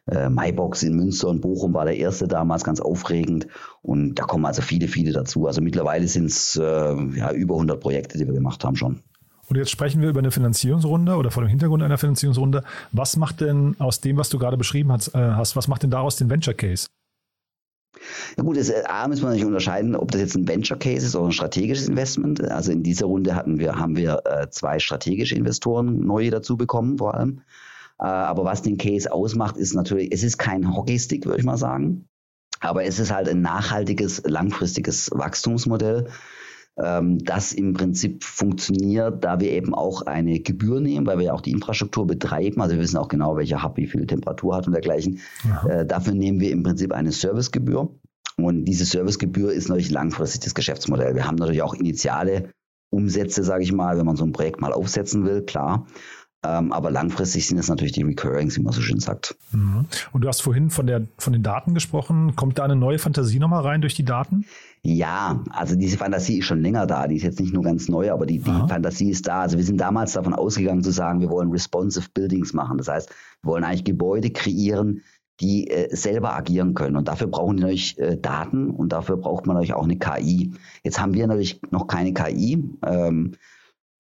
äh, 0.08 0.30
MyBox 0.30 0.84
in 0.84 0.96
Münster 0.96 1.30
und 1.30 1.42
Bochum 1.42 1.74
war 1.74 1.86
der 1.86 1.98
erste 1.98 2.28
damals 2.28 2.64
ganz 2.64 2.80
aufregend. 2.80 3.48
Und 3.82 4.16
da 4.16 4.24
kommen 4.24 4.46
also 4.46 4.62
viele, 4.62 4.88
viele 4.88 5.12
dazu. 5.12 5.48
Also 5.48 5.62
mittlerweile 5.62 6.08
sind 6.08 6.28
es 6.28 6.56
äh, 6.56 6.64
ja, 6.64 7.32
über 7.32 7.56
100 7.56 7.80
Projekte, 7.80 8.18
die 8.18 8.28
wir 8.28 8.34
gemacht 8.34 8.64
haben 8.64 8.76
schon. 8.76 9.02
Und 9.48 9.58
jetzt 9.58 9.70
sprechen 9.70 10.02
wir 10.02 10.10
über 10.10 10.20
eine 10.20 10.32
Finanzierungsrunde 10.32 11.16
oder 11.16 11.30
vor 11.30 11.44
dem 11.44 11.50
Hintergrund 11.50 11.84
einer 11.84 11.98
Finanzierungsrunde. 11.98 12.64
Was 12.92 13.16
macht 13.16 13.42
denn 13.42 13.76
aus 13.80 14.02
dem, 14.02 14.18
was 14.18 14.30
du 14.30 14.40
gerade 14.40 14.58
beschrieben 14.58 14.92
hast, 14.92 15.14
äh, 15.14 15.18
hast 15.18 15.56
was 15.56 15.68
macht 15.68 15.84
denn 15.84 15.92
daraus 15.92 16.16
den 16.16 16.30
Venture 16.30 16.56
Case? 16.56 16.88
Ja 18.38 18.44
gut, 18.44 18.58
das, 18.58 18.72
A 18.86 19.08
müssen 19.08 19.24
wir 19.24 19.28
natürlich 19.28 19.46
unterscheiden, 19.46 19.96
ob 19.96 20.12
das 20.12 20.22
jetzt 20.22 20.36
ein 20.36 20.48
Venture 20.48 20.78
Case 20.78 21.06
ist 21.06 21.16
oder 21.16 21.28
ein 21.28 21.32
strategisches 21.32 21.88
Investment. 21.88 22.44
Also 22.50 22.72
in 22.72 22.84
dieser 22.84 23.06
Runde 23.06 23.36
hatten 23.36 23.60
wir, 23.60 23.76
haben 23.76 23.96
wir 23.96 24.22
äh, 24.26 24.50
zwei 24.50 24.80
strategische 24.80 25.36
Investoren 25.36 26.06
neue 26.06 26.32
dazu 26.32 26.58
bekommen, 26.58 26.98
vor 26.98 27.16
allem. 27.16 27.42
Äh, 28.00 28.06
aber 28.06 28.44
was 28.44 28.62
den 28.62 28.78
Case 28.78 29.12
ausmacht, 29.12 29.58
ist 29.58 29.74
natürlich, 29.74 30.12
es 30.12 30.24
ist 30.24 30.38
kein 30.38 30.76
Hockeystick, 30.76 31.26
würde 31.26 31.40
ich 31.40 31.46
mal 31.46 31.58
sagen. 31.58 32.08
Aber 32.60 32.84
es 32.84 33.00
ist 33.00 33.12
halt 33.12 33.28
ein 33.30 33.42
nachhaltiges, 33.42 34.24
langfristiges 34.26 35.10
Wachstumsmodell, 35.14 36.08
ähm, 36.82 37.20
das 37.24 37.54
im 37.54 37.74
Prinzip 37.74 38.24
funktioniert, 38.24 39.24
da 39.24 39.40
wir 39.40 39.52
eben 39.52 39.74
auch 39.74 40.02
eine 40.04 40.40
Gebühr 40.40 40.82
nehmen, 40.82 41.06
weil 41.06 41.18
wir 41.18 41.26
ja 41.26 41.34
auch 41.34 41.42
die 41.42 41.52
Infrastruktur 41.52 42.06
betreiben. 42.06 42.62
Also 42.62 42.76
wir 42.76 42.82
wissen 42.82 42.98
auch 42.98 43.08
genau, 43.08 43.38
welcher 43.38 43.64
Hub 43.64 43.78
wie 43.78 43.88
viel 43.88 44.06
Temperatur 44.06 44.56
hat 44.56 44.68
und 44.68 44.74
dergleichen. 44.74 45.20
Äh, 45.70 45.86
dafür 45.86 46.14
nehmen 46.14 46.40
wir 46.40 46.52
im 46.52 46.64
Prinzip 46.64 46.94
eine 46.94 47.12
Servicegebühr. 47.12 47.90
Und 48.38 48.66
diese 48.66 48.84
Servicegebühr 48.84 49.54
ist 49.54 49.70
natürlich 49.70 49.92
langfristig 49.92 50.42
das 50.42 50.56
Geschäftsmodell. 50.56 51.16
Wir 51.16 51.26
haben 51.26 51.36
natürlich 51.36 51.62
auch 51.62 51.74
initiale 51.74 52.50
Umsätze, 52.90 53.44
sage 53.44 53.64
ich 53.64 53.72
mal, 53.72 53.98
wenn 53.98 54.06
man 54.06 54.18
so 54.18 54.26
ein 54.26 54.34
Projekt 54.34 54.60
mal 54.60 54.74
aufsetzen 54.74 55.26
will, 55.26 55.44
klar. 55.44 55.88
Ähm, 56.46 56.72
aber 56.72 56.92
langfristig 56.92 57.48
sind 57.48 57.58
es 57.58 57.70
natürlich 57.70 57.94
die 57.94 58.04
Recurrings, 58.04 58.58
wie 58.58 58.62
man 58.62 58.74
so 58.74 58.82
schön 58.82 59.00
sagt. 59.00 59.36
Mhm. 59.52 59.86
Und 60.12 60.22
du 60.22 60.28
hast 60.28 60.42
vorhin 60.42 60.70
von, 60.70 60.86
der, 60.86 61.08
von 61.18 61.34
den 61.34 61.44
Daten 61.44 61.74
gesprochen. 61.74 62.36
Kommt 62.36 62.60
da 62.60 62.64
eine 62.64 62.76
neue 62.76 63.00
Fantasie 63.00 63.40
nochmal 63.40 63.64
rein 63.64 63.82
durch 63.82 63.96
die 63.96 64.06
Daten? 64.06 64.46
Ja, 64.88 65.44
also 65.50 65.76
diese 65.76 65.98
Fantasie 65.98 66.38
ist 66.38 66.46
schon 66.46 66.62
länger 66.62 66.86
da. 66.86 67.08
Die 67.08 67.16
ist 67.16 67.24
jetzt 67.24 67.40
nicht 67.40 67.56
nur 67.56 67.64
ganz 67.64 67.90
neu, 67.90 68.12
aber 68.12 68.28
die, 68.28 68.38
die 68.38 68.52
Fantasie 68.52 69.10
ist 69.10 69.28
da. 69.28 69.42
Also 69.42 69.58
wir 69.58 69.64
sind 69.64 69.82
damals 69.82 70.14
davon 70.14 70.36
ausgegangen 70.36 70.84
zu 70.84 70.92
sagen, 70.92 71.22
wir 71.22 71.32
wollen 71.32 71.50
responsive 71.50 72.08
Buildings 72.14 72.54
machen. 72.54 72.78
Das 72.78 72.88
heißt, 72.88 73.10
wir 73.42 73.52
wollen 73.52 73.64
eigentlich 73.64 73.84
Gebäude 73.84 74.30
kreieren, 74.30 75.02
die 75.40 75.72
äh, 75.72 75.96
selber 75.96 76.36
agieren 76.36 76.76
können. 76.76 76.98
Und 76.98 77.08
dafür 77.08 77.26
brauchen 77.26 77.58
die 77.58 77.64
natürlich 77.64 77.98
äh, 77.98 78.16
Daten 78.16 78.70
und 78.70 78.94
dafür 78.94 79.18
braucht 79.18 79.48
man 79.48 79.56
natürlich 79.56 79.74
auch 79.74 79.86
eine 79.86 79.98
KI. 79.98 80.54
Jetzt 80.84 81.02
haben 81.02 81.16
wir 81.16 81.26
natürlich 81.26 81.60
noch 81.72 81.88
keine 81.88 82.14
KI. 82.14 82.64
Ähm, 82.86 83.32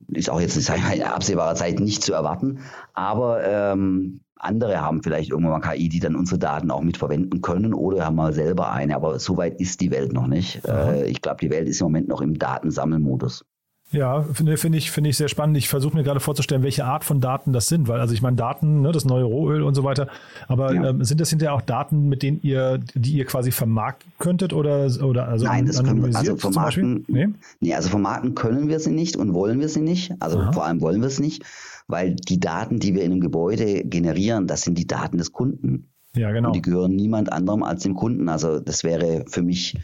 ist 0.10 0.30
auch 0.30 0.40
jetzt 0.40 0.56
in 0.56 1.02
absehbarer 1.02 1.56
Zeit 1.56 1.80
nicht 1.80 2.04
zu 2.04 2.14
erwarten. 2.14 2.60
Aber 2.94 3.44
ähm, 3.44 4.20
andere 4.38 4.82
haben 4.82 5.02
vielleicht 5.02 5.32
irgendwann 5.32 5.60
mal 5.60 5.72
KI, 5.72 5.90
die 5.90 6.00
dann 6.00 6.16
unsere 6.16 6.40
Daten 6.40 6.72
auch 6.72 6.82
mitverwenden 6.82 7.42
können 7.42 7.74
oder 7.74 8.06
haben 8.06 8.16
mal 8.16 8.34
selber 8.34 8.72
eine. 8.72 8.96
Aber 8.96 9.18
so 9.20 9.38
weit 9.38 9.60
ist 9.60 9.82
die 9.82 9.92
Welt 9.92 10.14
noch 10.14 10.28
nicht. 10.28 10.66
Äh, 10.68 11.08
ich 11.08 11.22
glaube, 11.22 11.38
die 11.42 11.50
Welt 11.50 11.68
ist 11.68 11.82
im 11.82 11.86
Moment 11.86 12.08
noch 12.08 12.22
im 12.22 12.38
Datensammelmodus. 12.38 13.46
Ja, 13.92 14.24
finde 14.24 14.58
find 14.58 14.76
ich, 14.76 14.90
find 14.90 15.06
ich 15.06 15.16
sehr 15.16 15.28
spannend. 15.28 15.58
Ich 15.58 15.70
versuche 15.70 15.96
mir 15.96 16.04
gerade 16.04 16.20
vorzustellen, 16.20 16.64
welche 16.64 16.86
Art 16.86 17.04
von 17.04 17.22
Daten 17.22 17.54
das 17.54 17.68
sind, 17.68 17.88
weil 17.88 18.00
also 18.00 18.14
ich 18.16 18.22
meine 18.22 18.36
Daten, 18.36 18.82
ne, 18.82 18.92
das 18.92 19.06
neue 19.06 19.24
Rohöl 19.24 19.62
und 19.62 19.76
so 19.76 19.84
weiter, 19.84 20.08
aber 20.48 20.74
ja. 20.74 20.90
ähm, 20.90 21.04
sind 21.04 21.22
das 21.22 21.30
hinterher 21.30 21.54
auch 21.54 21.62
Daten, 21.62 22.10
mit 22.10 22.24
denen 22.24 22.40
ihr, 22.42 22.80
die 22.96 23.14
ihr 23.14 23.26
quasi 23.26 23.52
vermarkten 23.52 24.12
könntet 24.18 24.54
oder, 24.54 24.88
oder 25.04 25.28
also 25.28 25.46
Nein, 25.46 25.68
das 25.68 25.84
können 25.84 26.04
wir, 26.04 26.16
also 26.16 26.36
vermarkten, 26.36 27.06
nee? 27.08 27.28
nee? 27.60 27.76
also 27.76 27.90
vermarkten 27.90 28.34
können 28.34 28.70
wir 28.70 28.80
sie 28.80 28.92
nicht 28.92 29.18
und 29.18 29.34
wollen 29.34 29.60
wir 29.60 29.70
sie 29.70 29.82
nicht. 29.82 30.14
Also 30.20 30.40
Aha. 30.40 30.52
vor 30.52 30.66
allem 30.66 30.82
wollen 30.82 31.02
wir 31.02 31.08
es 31.08 31.20
nicht, 31.20 31.46
weil 31.88 32.16
die 32.16 32.40
Daten, 32.40 32.80
die 32.80 32.94
wir 32.94 33.04
in 33.04 33.12
einem 33.12 33.22
Gebäude 33.22 33.84
generieren, 33.84 34.48
das 34.48 34.62
sind 34.62 34.78
die 34.78 34.88
Daten 34.88 35.18
des 35.18 35.32
Kunden. 35.32 35.92
Ja, 36.16 36.32
genau. 36.32 36.50
Und 36.50 36.56
die 36.56 36.62
gehören 36.62 36.96
niemand 36.96 37.32
anderem 37.32 37.64
als 37.64 37.84
dem 37.84 37.96
Kunden. 37.96 38.30
Also 38.30 38.60
das 38.60 38.84
wäre 38.84 39.26
für 39.28 39.42
mich 39.42 39.78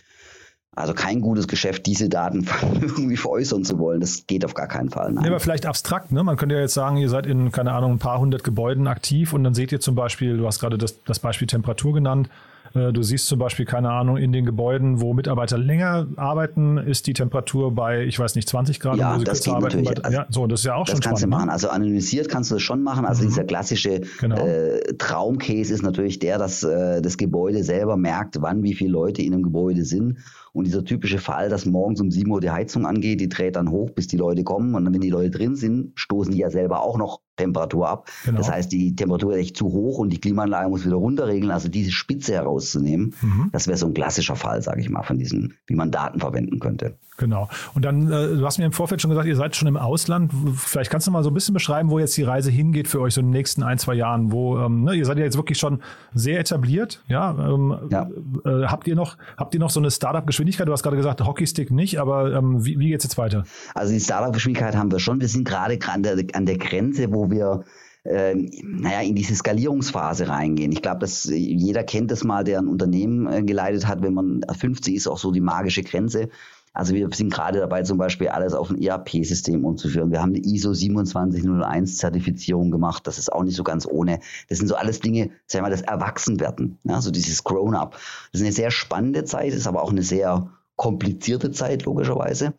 also 0.74 0.94
kein 0.94 1.20
gutes 1.20 1.48
Geschäft, 1.50 1.86
diese 1.86 2.08
Daten 2.08 2.48
irgendwie 2.82 3.18
veräußern 3.18 3.66
zu 3.66 3.78
wollen. 3.78 4.00
Das 4.00 4.26
geht 4.26 4.46
auf 4.46 4.54
gar 4.54 4.68
keinen 4.68 4.90
Fall. 4.90 5.12
Nein. 5.12 5.26
Ja, 5.26 5.32
aber 5.32 5.40
vielleicht 5.40 5.66
abstrakt. 5.66 6.12
Ne? 6.12 6.24
Man 6.24 6.38
könnte 6.38 6.56
ja 6.56 6.62
jetzt 6.62 6.74
sagen, 6.74 6.98
ihr 6.98 7.10
seid 7.10 7.26
in, 7.26 7.52
keine 7.52 7.74
Ahnung, 7.74 7.94
ein 7.94 8.00
paar 8.00 8.20
hundert 8.20 8.44
Gebäuden 8.44 8.88
aktiv 8.88 9.34
und 9.34 9.44
dann 9.44 9.54
seht 9.54 9.72
ihr 9.72 9.82
zum 9.82 9.96
Beispiel, 9.96 10.38
du 10.38 10.48
hast 10.48 10.60
gerade 10.60 10.78
das, 10.78 11.04
das 11.04 11.20
Beispiel 11.20 11.48
Temperatur 11.48 11.94
genannt, 11.94 12.30
Du 12.74 13.04
siehst 13.04 13.28
zum 13.28 13.40
Beispiel, 13.40 13.66
keine 13.66 13.92
Ahnung, 13.92 14.18
in 14.18 14.32
den 14.32 14.46
Gebäuden, 14.46 15.02
wo 15.02 15.14
Mitarbeiter 15.14 15.58
länger 15.58 16.08
arbeiten, 16.16 16.78
ist 16.78 17.08
die 17.08 17.14
Temperatur 17.14 17.74
bei, 17.74 18.04
ich 18.04 18.18
weiß 18.18 18.36
nicht, 18.36 18.48
20 18.48 18.80
Grad. 18.80 18.98
Ja, 18.98 19.18
das 19.18 19.44
geht 19.44 19.54
arbeiten. 19.54 19.84
natürlich. 19.84 20.06
Also, 20.06 20.18
ja, 20.18 20.26
so, 20.30 20.48
das 20.48 20.62
ist 20.62 20.66
ja 20.66 20.76
auch 20.76 20.86
das 20.86 20.94
schon 20.94 21.02
kannst 21.02 21.22
spannend. 21.22 21.34
du 21.34 21.38
machen. 21.38 21.50
Also 21.50 21.70
anonymisiert 21.70 22.30
kannst 22.30 22.52
du 22.52 22.56
das 22.56 22.62
schon 22.62 22.84
machen. 22.84 23.06
Also 23.06 23.24
mhm. 23.24 23.28
dieser 23.28 23.44
klassische 23.44 24.02
genau. 24.20 24.38
äh, 24.38 24.80
Traumcase 24.98 25.74
ist 25.74 25.84
natürlich 25.84 26.20
der, 26.20 26.38
dass 26.38 26.64
äh, 26.64 27.02
das 27.02 27.18
Gebäude 27.18 27.64
selber 27.64 27.98
merkt, 27.98 28.42
wann 28.42 28.64
wie 28.64 28.74
viele 28.74 28.92
Leute 28.92 29.22
in 29.22 29.34
einem 29.34 29.44
Gebäude 29.44 29.84
sind 29.84 30.20
und 30.54 30.66
dieser 30.66 30.84
typische 30.84 31.18
Fall, 31.18 31.50
dass 31.50 31.66
morgens 31.66 32.02
um 32.02 32.12
7 32.12 32.30
Uhr 32.30 32.42
die 32.42 32.52
Heizung 32.52 32.86
angeht, 32.86 33.22
die 33.22 33.30
dreht 33.30 33.56
dann 33.56 33.72
hoch, 33.72 33.92
bis 33.92 34.08
die 34.08 34.18
Leute 34.18 34.44
kommen. 34.44 34.76
Und 34.76 34.84
dann, 34.86 34.94
wenn 34.94 35.02
die 35.02 35.10
Leute 35.10 35.30
drin 35.30 35.56
sind, 35.56 35.94
stoßen 35.96 36.34
die 36.34 36.40
ja 36.40 36.50
selber 36.50 36.84
auch 36.84 36.98
noch 36.98 37.22
Temperatur 37.42 37.88
ab. 37.88 38.10
Genau. 38.26 38.38
Das 38.38 38.50
heißt, 38.50 38.72
die 38.72 38.96
Temperatur 38.96 39.34
ist 39.34 39.40
echt 39.40 39.58
zu 39.58 39.66
hoch 39.66 39.98
und 39.98 40.12
die 40.12 40.20
Klimaanlage 40.20 40.70
muss 40.70 40.86
wieder 40.86 40.96
runterregeln. 40.96 41.52
Also 41.52 41.70
diese 41.70 41.92
Spitze 41.92 42.34
herauszunehmen, 42.34 43.14
mhm. 43.22 43.50
das 43.52 43.68
wäre 43.68 43.78
so 43.78 43.88
ein 43.88 43.94
klassischer 43.94 44.36
Fall, 44.36 44.62
sage 44.62 44.82
ich 44.82 44.90
mal, 44.90 45.04
von 45.04 45.18
diesem, 45.18 45.54
wie 45.68 45.76
man 45.76 45.92
Daten 45.92 46.20
verwenden 46.20 46.60
könnte. 46.60 46.98
Genau. 47.22 47.50
Und 47.76 47.86
dann, 47.86 48.12
äh, 48.12 48.36
du 48.36 48.46
hast 48.46 48.58
mir 48.58 48.66
im 48.66 48.72
Vorfeld 48.72 49.00
schon 49.02 49.10
gesagt, 49.10 49.28
ihr 49.28 49.36
seid 49.36 49.56
schon 49.56 49.68
im 49.68 49.78
Ausland. 49.78 50.32
Vielleicht 50.56 50.90
kannst 50.90 51.06
du 51.06 51.12
mal 51.12 51.24
so 51.24 51.30
ein 51.30 51.34
bisschen 51.34 51.54
beschreiben, 51.54 51.90
wo 51.92 52.00
jetzt 52.00 52.18
die 52.18 52.24
Reise 52.24 52.50
hingeht 52.50 52.88
für 52.88 53.00
euch 53.00 53.14
so 53.14 53.22
in 53.22 53.28
den 53.28 53.34
nächsten 53.34 53.62
ein, 53.64 53.78
zwei 53.78 53.94
Jahren. 53.94 54.32
Wo, 54.32 54.58
ähm, 54.58 54.84
ne, 54.84 54.96
ihr 54.96 55.06
seid 55.06 55.18
ja 55.18 55.24
jetzt 55.24 55.38
wirklich 55.38 55.60
schon 55.60 55.82
sehr 56.14 56.40
etabliert. 56.40 57.04
Ja. 57.08 57.32
Ähm, 57.32 57.78
ja. 57.92 58.10
Äh, 58.46 58.66
habt 58.66 58.88
ihr 58.88 58.96
noch, 58.96 59.18
habt 59.38 59.54
ihr 59.54 59.60
noch 59.60 59.70
so 59.70 59.80
eine 59.80 59.92
Startup-Geschwindigkeit? 59.92 60.68
Du 60.68 60.72
hast 60.72 60.82
gerade 60.82 60.98
gesagt, 60.98 61.22
Hockeystick 61.22 61.70
nicht, 61.70 62.00
aber 62.00 62.34
ähm, 62.34 62.66
wie, 62.66 62.80
wie 62.80 62.90
geht 62.90 63.00
es 63.00 63.04
jetzt 63.04 63.18
weiter? 63.20 63.44
Also 63.76 63.94
die 63.94 64.00
Startup-Geschwindigkeit 64.00 64.76
haben 64.76 64.92
wir 64.92 65.00
schon. 65.00 65.22
Wir 65.22 65.28
sind 65.28 65.48
gerade 65.48 65.78
an 65.94 66.02
der, 66.04 66.18
an 66.34 66.46
der 66.46 66.58
Grenze, 66.58 67.12
wo 67.14 67.30
wir 67.32 67.64
äh, 68.04 68.34
naja, 68.64 69.02
in 69.02 69.16
diese 69.16 69.36
Skalierungsphase 69.36 70.28
reingehen. 70.28 70.72
Ich 70.72 70.82
glaube, 70.82 71.00
dass 71.00 71.26
jeder 71.26 71.84
kennt 71.84 72.10
das 72.12 72.24
mal, 72.24 72.44
der 72.44 72.60
ein 72.60 72.68
Unternehmen 72.68 73.32
äh, 73.32 73.44
geleitet 73.44 73.88
hat, 73.88 74.02
wenn 74.02 74.14
man 74.14 74.42
50 74.52 74.96
ist, 74.96 75.08
auch 75.08 75.20
so 75.20 75.32
die 75.32 75.42
magische 75.42 75.84
Grenze. 75.84 76.30
Also 76.74 76.94
wir 76.94 77.10
sind 77.14 77.34
gerade 77.34 77.60
dabei, 77.60 77.84
zum 77.84 77.98
Beispiel 77.98 78.30
alles 78.30 78.54
auf 78.54 78.70
ein 78.70 78.82
ERP-System 78.82 79.66
umzuführen. 79.66 80.10
Wir 80.10 80.22
haben 80.22 80.34
eine 80.34 80.40
ISO 80.40 80.74
27001 80.74 81.98
Zertifizierung 81.98 82.72
gemacht. 82.72 83.06
Das 83.08 83.18
ist 83.18 83.32
auch 83.32 83.44
nicht 83.44 83.58
so 83.58 83.64
ganz 83.64 83.86
ohne. 83.86 84.22
Das 84.48 84.60
sind 84.60 84.68
so 84.68 84.76
alles 84.76 85.02
Dinge, 85.02 85.32
sagen 85.48 85.64
wir 85.66 85.70
mal, 85.70 85.70
das 85.70 85.82
Erwachsenwerden. 85.82 86.80
Ja, 86.84 87.02
so 87.02 87.12
dieses 87.12 87.44
Grown-up. 87.44 87.92
Das 88.32 88.40
ist 88.40 88.46
eine 88.46 88.54
sehr 88.54 88.72
spannende 88.72 89.26
Zeit, 89.26 89.54
ist 89.54 89.68
aber 89.68 89.84
auch 89.84 89.92
eine 89.92 90.04
sehr 90.04 90.50
komplizierte 90.78 91.52
Zeit, 91.52 91.84
logischerweise. 91.84 92.54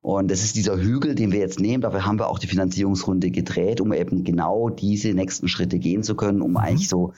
Und 0.00 0.30
das 0.30 0.44
ist 0.44 0.56
dieser 0.56 0.78
Hügel, 0.78 1.14
den 1.14 1.32
wir 1.32 1.40
jetzt 1.40 1.60
nehmen. 1.60 1.82
Dafür 1.82 2.06
haben 2.06 2.18
wir 2.18 2.28
auch 2.28 2.38
die 2.38 2.46
Finanzierungsrunde 2.46 3.30
gedreht, 3.30 3.80
um 3.80 3.92
eben 3.92 4.24
genau 4.24 4.68
diese 4.68 5.12
nächsten 5.12 5.48
Schritte 5.48 5.78
gehen 5.78 6.02
zu 6.02 6.14
können, 6.14 6.40
um 6.40 6.52
mhm. 6.52 6.56
eigentlich 6.58 6.88
so 6.88 7.12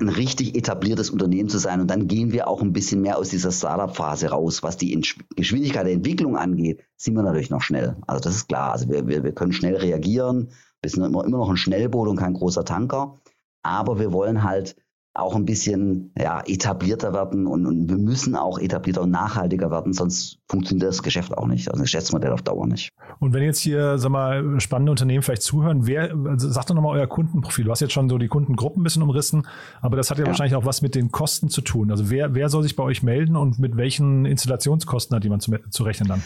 ein 0.00 0.08
richtig 0.08 0.56
etabliertes 0.56 1.10
Unternehmen 1.10 1.48
zu 1.48 1.58
sein. 1.58 1.80
Und 1.80 1.88
dann 1.88 2.06
gehen 2.06 2.32
wir 2.32 2.48
auch 2.48 2.62
ein 2.62 2.72
bisschen 2.72 3.02
mehr 3.02 3.18
aus 3.18 3.30
dieser 3.30 3.50
Startup-Phase 3.50 4.28
raus. 4.28 4.62
Was 4.62 4.76
die 4.76 5.00
Geschwindigkeit 5.36 5.86
der 5.86 5.92
Entwicklung 5.92 6.36
angeht, 6.36 6.84
sind 6.96 7.14
wir 7.14 7.22
natürlich 7.22 7.50
noch 7.50 7.62
schnell. 7.62 7.96
Also 8.06 8.22
das 8.22 8.36
ist 8.36 8.48
klar. 8.48 8.72
Also 8.72 8.88
wir, 8.88 9.06
wir, 9.06 9.24
wir 9.24 9.32
können 9.32 9.52
schnell 9.52 9.76
reagieren. 9.76 10.50
Wir 10.82 10.90
sind 10.90 11.04
immer, 11.04 11.24
immer 11.24 11.38
noch 11.38 11.50
ein 11.50 11.56
Schnellboot 11.56 12.08
und 12.08 12.16
kein 12.16 12.34
großer 12.34 12.64
Tanker. 12.64 13.18
Aber 13.62 13.98
wir 13.98 14.12
wollen 14.12 14.44
halt 14.44 14.76
auch 15.14 15.34
ein 15.34 15.44
bisschen 15.44 16.12
ja, 16.16 16.42
etablierter 16.46 17.12
werden 17.12 17.46
und, 17.46 17.66
und, 17.66 17.88
wir 17.88 17.98
müssen 17.98 18.36
auch 18.36 18.58
etablierter 18.58 19.02
und 19.02 19.10
nachhaltiger 19.10 19.70
werden, 19.70 19.92
sonst 19.92 20.38
funktioniert 20.48 20.88
das 20.88 21.02
Geschäft 21.02 21.36
auch 21.36 21.46
nicht, 21.46 21.68
also 21.68 21.78
das 21.78 21.90
Geschäftsmodell 21.90 22.30
auf 22.30 22.42
Dauer 22.42 22.66
nicht. 22.66 22.90
Und 23.18 23.32
wenn 23.32 23.42
jetzt 23.42 23.58
hier, 23.58 23.98
sag 23.98 24.10
mal, 24.10 24.60
spannende 24.60 24.92
Unternehmen 24.92 25.22
vielleicht 25.22 25.42
zuhören, 25.42 25.86
wer, 25.86 26.14
also 26.26 26.50
sag 26.50 26.66
doch 26.66 26.74
nochmal 26.74 26.98
euer 26.98 27.06
Kundenprofil. 27.08 27.64
Du 27.64 27.70
hast 27.70 27.80
jetzt 27.80 27.92
schon 27.92 28.08
so 28.08 28.16
die 28.16 28.28
Kundengruppen 28.28 28.80
ein 28.80 28.84
bisschen 28.84 29.02
umrissen, 29.02 29.46
aber 29.80 29.96
das 29.96 30.10
hat 30.10 30.18
ja, 30.18 30.24
ja, 30.24 30.28
wahrscheinlich 30.28 30.54
auch 30.54 30.64
was 30.64 30.82
mit 30.82 30.94
den 30.94 31.10
Kosten 31.10 31.48
zu 31.48 31.62
tun. 31.62 31.90
Also 31.90 32.10
wer, 32.10 32.34
wer 32.34 32.48
soll 32.48 32.62
sich 32.62 32.76
bei 32.76 32.84
euch 32.84 33.02
melden 33.02 33.34
und 33.34 33.58
mit 33.58 33.76
welchen 33.76 34.24
Installationskosten 34.24 35.16
hat 35.16 35.24
jemand 35.24 35.42
zu, 35.42 35.52
zu 35.70 35.82
rechnen 35.82 36.08
dann? 36.08 36.22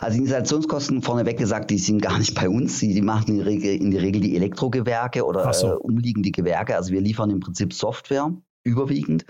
Also 0.00 0.16
die 0.16 0.22
Installationskosten 0.22 1.02
vorneweg 1.02 1.36
gesagt, 1.36 1.70
die 1.70 1.78
sind 1.78 2.00
gar 2.00 2.18
nicht 2.18 2.34
bei 2.34 2.48
uns. 2.48 2.78
Die, 2.78 2.94
die 2.94 3.02
machen 3.02 3.36
in, 3.36 3.40
Regel, 3.40 3.74
in 3.74 3.90
der 3.90 4.02
Regel 4.02 4.20
die 4.20 4.36
Elektrogewerke 4.36 5.26
oder 5.26 5.52
so. 5.52 5.72
äh, 5.72 5.76
umliegende 5.76 6.30
Gewerke. 6.30 6.76
Also 6.76 6.92
wir 6.92 7.00
liefern 7.00 7.30
im 7.30 7.40
Prinzip 7.40 7.72
Software 7.72 8.35
überwiegend. 8.66 9.24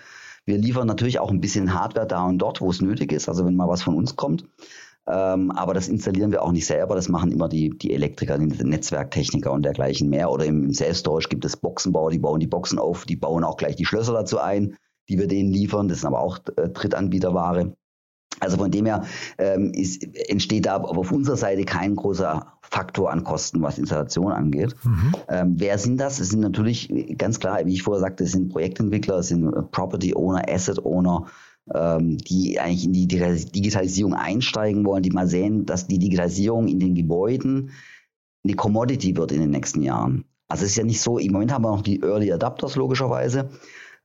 Wir 0.45 0.59
liefern 0.59 0.87
natürlich 0.87 1.19
auch 1.19 1.31
ein 1.31 1.41
bisschen 1.41 1.75
Hardware 1.75 2.07
da 2.07 2.25
und 2.25 2.39
dort, 2.39 2.61
wo 2.61 2.71
es 2.71 2.81
nötig 2.81 3.13
ist, 3.13 3.29
also 3.29 3.45
wenn 3.45 3.57
mal 3.57 3.69
was 3.69 3.83
von 3.83 3.95
uns 3.95 4.17
kommt. 4.17 4.45
Ähm, 5.09 5.53
aber 5.53 5.75
das 5.75 5.89
installieren 5.89 6.33
wir 6.33 6.43
auch 6.43 6.51
nicht 6.51 6.67
selber, 6.67 6.97
das 6.97 7.09
machen 7.09 7.31
immer 7.31 7.49
die, 7.49 7.71
die 7.71 7.93
Elektriker, 7.93 8.39
die 8.39 8.65
Netzwerktechniker 8.65 9.53
und 9.53 9.63
dergleichen 9.63 10.09
mehr. 10.09 10.31
Oder 10.31 10.47
im, 10.47 10.65
im 10.65 10.75
Self-Storage 10.75 11.29
gibt 11.29 11.45
es 11.45 11.57
Boxenbauer, 11.57 12.11
die 12.11 12.19
bauen 12.19 12.41
die 12.41 12.49
Boxen 12.49 12.79
auf, 12.79 13.05
die 13.05 13.17
bauen 13.17 13.45
auch 13.45 13.57
gleich 13.57 13.77
die 13.77 13.85
Schlösser 13.85 14.13
dazu 14.13 14.41
ein, 14.41 14.77
die 15.09 15.19
wir 15.19 15.29
denen 15.29 15.53
liefern. 15.53 15.89
Das 15.89 16.01
sind 16.01 16.09
aber 16.09 16.21
auch 16.21 16.39
äh, 16.57 16.69
Drittanbieterware. 16.69 17.77
Also 18.41 18.57
von 18.57 18.71
dem 18.71 18.87
her 18.87 19.05
ähm, 19.39 19.73
ist, 19.73 20.05
entsteht 20.29 20.67
da 20.67 20.77
auf 20.77 21.11
unserer 21.13 21.37
Seite 21.37 21.65
kein 21.65 21.97
großer 21.97 22.47
Faktor 22.63 23.11
an 23.11 23.25
Kosten, 23.25 23.63
was 23.63 23.79
Installation 23.79 24.33
angeht. 24.33 24.75
Mhm. 24.85 25.13
Ähm, 25.29 25.55
wer 25.57 25.79
sind 25.79 25.99
das? 25.99 26.21
Es 26.21 26.31
sind 26.31 26.41
natürlich 26.41 26.93
ganz 27.17 27.41
klar, 27.41 27.65
wie 27.65 27.75
ich 27.75 27.83
vorher 27.83 28.01
sagte, 28.01 28.25
es 28.25 28.33
sind 28.33 28.51
Projektentwickler, 28.51 29.19
es 29.19 29.29
sind 29.29 29.71
Property 29.71 30.15
Owner, 30.15 30.43
Asset 30.49 30.85
Owner, 30.85 31.27
ähm, 31.73 32.19
die 32.19 32.61
eigentlich 32.61 32.85
in 32.85 32.93
die 32.93 33.07
Digitalisierung 33.09 34.15
einsteigen 34.15 34.85
wollen, 34.85 35.03
die 35.03 35.11
mal 35.11 35.27
sehen, 35.27 35.67
dass 35.67 35.87
die 35.87 35.99
Digitalisierung 35.99 36.69
in 36.69 36.81
den 36.81 36.95
Gebäuden 36.95 37.71
eine 38.45 38.55
Commodity 38.55 39.17
wird 39.17 39.33
in 39.33 39.41
den 39.41 39.51
nächsten 39.51 39.83
Jahren. 39.83 40.25
Also 40.49 40.65
es 40.65 40.71
ist 40.71 40.77
ja 40.77 40.85
nicht 40.85 41.01
so, 41.01 41.19
im 41.19 41.33
Moment 41.33 41.53
haben 41.53 41.65
wir 41.65 41.71
noch 41.71 41.83
die 41.83 42.03
Early 42.03 42.33
Adapters 42.33 42.77
logischerweise, 42.77 43.51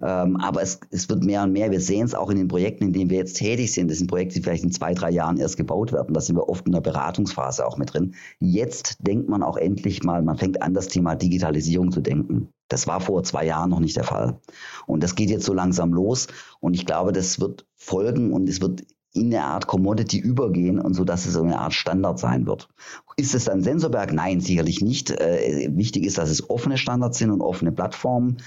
ähm, 0.03 0.37
aber 0.37 0.61
es, 0.61 0.79
es 0.89 1.09
wird 1.09 1.23
mehr 1.23 1.43
und 1.43 1.51
mehr. 1.51 1.71
Wir 1.71 1.79
sehen 1.79 2.05
es 2.05 2.15
auch 2.15 2.29
in 2.29 2.37
den 2.37 2.47
Projekten, 2.47 2.85
in 2.85 2.93
denen 2.93 3.09
wir 3.09 3.17
jetzt 3.17 3.37
tätig 3.37 3.73
sind. 3.73 3.89
Das 3.89 3.99
sind 3.99 4.07
Projekte, 4.07 4.35
die 4.35 4.43
vielleicht 4.43 4.63
in 4.63 4.71
zwei, 4.71 4.93
drei 4.93 5.11
Jahren 5.11 5.37
erst 5.37 5.57
gebaut 5.57 5.91
werden. 5.91 6.13
Da 6.13 6.21
sind 6.21 6.35
wir 6.35 6.49
oft 6.49 6.65
in 6.65 6.73
der 6.73 6.81
Beratungsphase 6.81 7.65
auch 7.65 7.77
mit 7.77 7.93
drin. 7.93 8.15
Jetzt 8.39 8.97
denkt 8.99 9.29
man 9.29 9.43
auch 9.43 9.57
endlich 9.57 10.03
mal, 10.03 10.21
man 10.21 10.37
fängt 10.37 10.61
an, 10.61 10.73
das 10.73 10.87
Thema 10.87 11.15
Digitalisierung 11.15 11.91
zu 11.91 12.01
denken. 12.01 12.49
Das 12.67 12.87
war 12.87 13.01
vor 13.01 13.23
zwei 13.23 13.45
Jahren 13.45 13.69
noch 13.69 13.79
nicht 13.79 13.97
der 13.97 14.03
Fall. 14.03 14.39
Und 14.87 15.03
das 15.03 15.15
geht 15.15 15.29
jetzt 15.29 15.45
so 15.45 15.53
langsam 15.53 15.93
los. 15.93 16.27
Und 16.59 16.73
ich 16.73 16.85
glaube, 16.85 17.11
das 17.11 17.39
wird 17.39 17.65
folgen 17.75 18.33
und 18.33 18.49
es 18.49 18.61
wird 18.61 18.83
in 19.13 19.25
eine 19.25 19.43
Art 19.43 19.67
Commodity 19.67 20.17
übergehen 20.17 20.79
und 20.79 20.93
so, 20.93 21.03
dass 21.03 21.25
es 21.25 21.35
eine 21.35 21.59
Art 21.59 21.73
Standard 21.73 22.17
sein 22.17 22.47
wird. 22.47 22.69
Ist 23.17 23.35
es 23.35 23.43
dann 23.43 23.61
Sensorberg? 23.61 24.13
Nein, 24.13 24.39
sicherlich 24.39 24.81
nicht. 24.81 25.11
Äh, 25.11 25.69
wichtig 25.75 26.05
ist, 26.05 26.17
dass 26.17 26.29
es 26.29 26.49
offene 26.49 26.77
Standards 26.77 27.17
sind 27.17 27.29
und 27.29 27.41
offene 27.41 27.73
Plattformen 27.73 28.37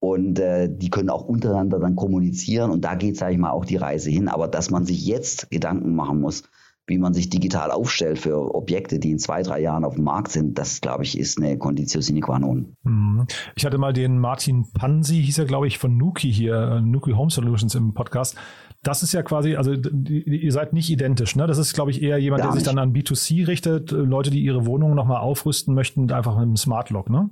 und 0.00 0.38
äh, 0.38 0.68
die 0.70 0.90
können 0.90 1.10
auch 1.10 1.24
untereinander 1.24 1.80
dann 1.80 1.96
kommunizieren 1.96 2.70
und 2.70 2.84
da 2.84 2.94
geht, 2.94 3.16
sage 3.16 3.32
ich 3.32 3.38
mal, 3.38 3.50
auch 3.50 3.64
die 3.64 3.76
Reise 3.76 4.10
hin. 4.10 4.28
Aber 4.28 4.48
dass 4.48 4.70
man 4.70 4.84
sich 4.84 5.04
jetzt 5.04 5.50
Gedanken 5.50 5.94
machen 5.94 6.20
muss, 6.20 6.44
wie 6.88 6.98
man 6.98 7.14
sich 7.14 7.28
digital 7.28 7.70
aufstellt 7.70 8.18
für 8.18 8.54
Objekte, 8.54 8.98
die 8.98 9.10
in 9.10 9.18
zwei, 9.18 9.42
drei 9.42 9.60
Jahren 9.60 9.84
auf 9.84 9.96
dem 9.96 10.04
Markt 10.04 10.32
sind, 10.32 10.58
das, 10.58 10.80
glaube 10.80 11.04
ich, 11.04 11.18
ist 11.18 11.38
eine 11.38 11.58
Conditio 11.58 12.00
sine 12.00 12.20
qua 12.20 12.38
non. 12.38 12.76
Mhm. 12.82 13.26
Ich 13.54 13.66
hatte 13.66 13.78
mal 13.78 13.92
den 13.92 14.18
Martin 14.18 14.66
Pansi, 14.72 15.22
hieß 15.22 15.38
er, 15.38 15.44
glaube 15.44 15.66
ich, 15.66 15.78
von 15.78 15.96
Nuki 15.96 16.32
hier, 16.32 16.56
äh, 16.56 16.80
Nuki 16.80 17.12
Home 17.12 17.30
Solutions 17.30 17.74
im 17.74 17.92
Podcast. 17.92 18.36
Das 18.82 19.02
ist 19.02 19.12
ja 19.12 19.22
quasi, 19.22 19.56
also 19.56 19.72
ihr 19.72 20.52
seid 20.52 20.72
nicht 20.72 20.88
identisch, 20.88 21.34
ne? 21.34 21.48
Das 21.48 21.58
ist, 21.58 21.74
glaube 21.74 21.90
ich, 21.90 22.00
eher 22.00 22.18
jemand, 22.18 22.42
Gar 22.42 22.52
der 22.52 22.60
sich 22.60 22.62
dann 22.62 22.78
an 22.78 22.92
B2C 22.92 23.48
richtet, 23.48 23.90
Leute, 23.90 24.30
die 24.30 24.40
ihre 24.40 24.66
Wohnungen 24.66 24.94
nochmal 24.94 25.20
aufrüsten 25.20 25.74
möchten, 25.74 26.10
einfach 26.12 26.34
mit 26.36 26.42
einem 26.42 26.56
Smart 26.56 26.90
Lock, 26.90 27.10
ne? 27.10 27.28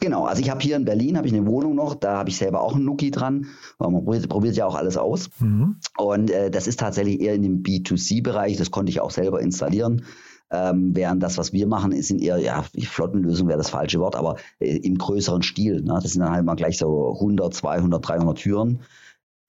Genau, 0.00 0.24
also 0.24 0.40
ich 0.40 0.50
habe 0.50 0.60
hier 0.60 0.76
in 0.76 0.84
Berlin 0.84 1.16
habe 1.16 1.26
ich 1.26 1.34
eine 1.34 1.46
Wohnung 1.46 1.74
noch, 1.74 1.94
da 1.94 2.18
habe 2.18 2.30
ich 2.30 2.38
selber 2.38 2.62
auch 2.62 2.74
einen 2.74 2.84
Nuki 2.84 3.10
dran, 3.10 3.46
weil 3.78 3.90
man 3.90 4.04
probiert, 4.04 4.28
probiert 4.28 4.56
ja 4.56 4.66
auch 4.66 4.74
alles 4.74 4.96
aus. 4.96 5.28
Mhm. 5.40 5.76
Und 5.98 6.30
äh, 6.30 6.50
das 6.50 6.66
ist 6.66 6.80
tatsächlich 6.80 7.20
eher 7.20 7.34
in 7.34 7.42
dem 7.42 7.62
B2C-Bereich, 7.62 8.56
das 8.56 8.70
konnte 8.70 8.90
ich 8.90 9.00
auch 9.00 9.10
selber 9.10 9.40
installieren. 9.40 10.04
Ähm, 10.52 10.96
während 10.96 11.22
das, 11.22 11.38
was 11.38 11.52
wir 11.52 11.66
machen, 11.66 12.00
sind 12.02 12.22
eher, 12.22 12.38
ja, 12.38 12.64
Flottenlösung 12.82 13.46
wäre 13.48 13.58
das 13.58 13.70
falsche 13.70 14.00
Wort, 14.00 14.16
aber 14.16 14.36
äh, 14.58 14.78
im 14.78 14.96
größeren 14.96 15.42
Stil. 15.42 15.82
Ne? 15.82 15.98
Das 16.02 16.12
sind 16.12 16.22
dann 16.22 16.32
halt 16.32 16.44
mal 16.44 16.56
gleich 16.56 16.78
so 16.78 17.12
100, 17.14 17.54
200, 17.54 18.08
300 18.08 18.38
Türen 18.38 18.80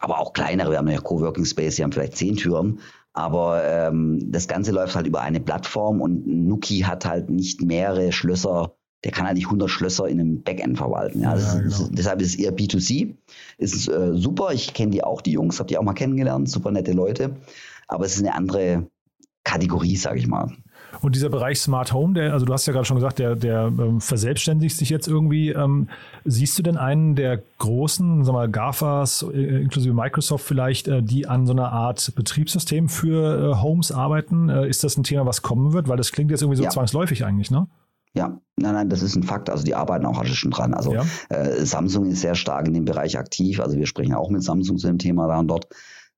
aber 0.02 0.20
auch 0.20 0.34
kleinere. 0.34 0.72
Wir 0.72 0.80
haben 0.80 0.90
ja 0.90 1.00
Coworking 1.00 1.46
Space, 1.46 1.76
die 1.76 1.84
haben 1.84 1.92
vielleicht 1.92 2.18
zehn 2.18 2.36
Türen. 2.36 2.80
Aber 3.14 3.64
ähm, 3.64 4.32
das 4.32 4.48
Ganze 4.48 4.72
läuft 4.72 4.96
halt 4.96 5.06
über 5.06 5.22
eine 5.22 5.40
Plattform 5.40 6.02
und 6.02 6.26
Nuki 6.26 6.80
hat 6.80 7.06
halt 7.06 7.30
nicht 7.30 7.62
mehrere 7.62 8.12
Schlösser 8.12 8.76
der 9.04 9.12
kann 9.12 9.26
halt 9.26 9.36
nicht 9.36 9.48
100 9.48 9.70
Schlösser 9.70 10.08
in 10.08 10.20
einem 10.20 10.44
Backend 10.44 10.78
verwalten. 10.78 11.22
Ja, 11.22 11.36
ja 11.36 11.54
genau. 11.56 11.68
ist, 11.68 11.90
deshalb 11.92 12.22
ist 12.22 12.30
es 12.30 12.36
eher 12.36 12.56
B2C. 12.56 13.16
Ist 13.58 13.88
äh, 13.88 14.14
super. 14.14 14.52
Ich 14.54 14.74
kenne 14.74 14.92
die 14.92 15.04
auch, 15.04 15.22
die 15.22 15.32
Jungs, 15.32 15.60
habe 15.60 15.68
die 15.68 15.78
auch 15.78 15.84
mal 15.84 15.94
kennengelernt. 15.94 16.50
Super 16.50 16.72
nette 16.72 16.92
Leute. 16.92 17.36
Aber 17.88 18.06
es 18.06 18.16
ist 18.16 18.20
eine 18.20 18.36
andere 18.36 18.88
Kategorie, 19.44 19.96
sage 19.96 20.20
ich 20.20 20.28
mal. 20.28 20.52
Und 21.02 21.16
dieser 21.16 21.30
Bereich 21.30 21.60
Smart 21.60 21.94
Home, 21.94 22.14
der, 22.14 22.34
also 22.34 22.46
du 22.46 22.54
hast 22.54 22.66
ja 22.66 22.74
gerade 22.74 22.86
schon 22.86 22.98
gesagt, 22.98 23.18
der, 23.18 23.36
der 23.36 23.68
ähm, 23.68 24.02
verselbstständigt 24.02 24.76
sich 24.76 24.90
jetzt 24.90 25.08
irgendwie. 25.08 25.50
Ähm, 25.50 25.88
siehst 26.26 26.60
du 26.60 26.64
denn 26.64 26.78
einen 26.78 27.16
der 27.16 27.42
großen, 27.58 28.24
sag 28.24 28.34
mal, 28.34 28.50
GAFAs, 28.50 29.26
äh, 29.34 29.62
inklusive 29.62 29.94
Microsoft 29.94 30.46
vielleicht, 30.46 30.88
äh, 30.88 31.02
die 31.02 31.28
an 31.28 31.48
so 31.48 31.54
einer 31.54 31.72
Art 31.72 32.14
Betriebssystem 32.16 32.90
für 32.90 33.52
äh, 33.52 33.62
Homes 33.62 33.92
arbeiten? 33.92 34.50
Äh, 34.50 34.68
ist 34.68 34.84
das 34.84 34.98
ein 34.98 35.04
Thema, 35.04 35.26
was 35.26 35.42
kommen 35.42 35.74
wird? 35.74 35.88
Weil 35.88 35.98
das 35.98 36.12
klingt 36.12 36.30
jetzt 36.30 36.42
irgendwie 36.42 36.58
so 36.58 36.64
ja. 36.64 36.70
zwangsläufig 36.70 37.26
eigentlich, 37.26 37.50
ne? 37.50 37.68
Ja, 38.14 38.42
nein, 38.58 38.74
nein, 38.74 38.90
das 38.90 39.02
ist 39.02 39.16
ein 39.16 39.24
Fakt. 39.24 39.50
Also 39.50 39.64
die 39.64 39.76
arbeiten 39.76 40.06
auch 40.06 40.24
schon 40.26 40.52
dran. 40.52 40.74
Also 40.74 40.94
ja. 40.94 41.06
äh, 41.30 41.66
Samsung 41.66 42.06
ist 42.06 42.22
sehr 42.22 42.36
stark 42.36 42.68
in 42.68 42.74
dem 42.74 42.86
Bereich 42.86 43.18
aktiv. 43.18 43.60
Also 43.60 43.78
wir 43.78 43.86
sprechen 43.86 44.14
auch 44.14 44.30
mit 44.30 44.44
Samsung 44.44 44.78
zu 44.78 44.88
dem 44.88 44.98
Thema 44.98 45.28
da 45.28 45.40
und 45.40 45.48
dort. 45.48 45.68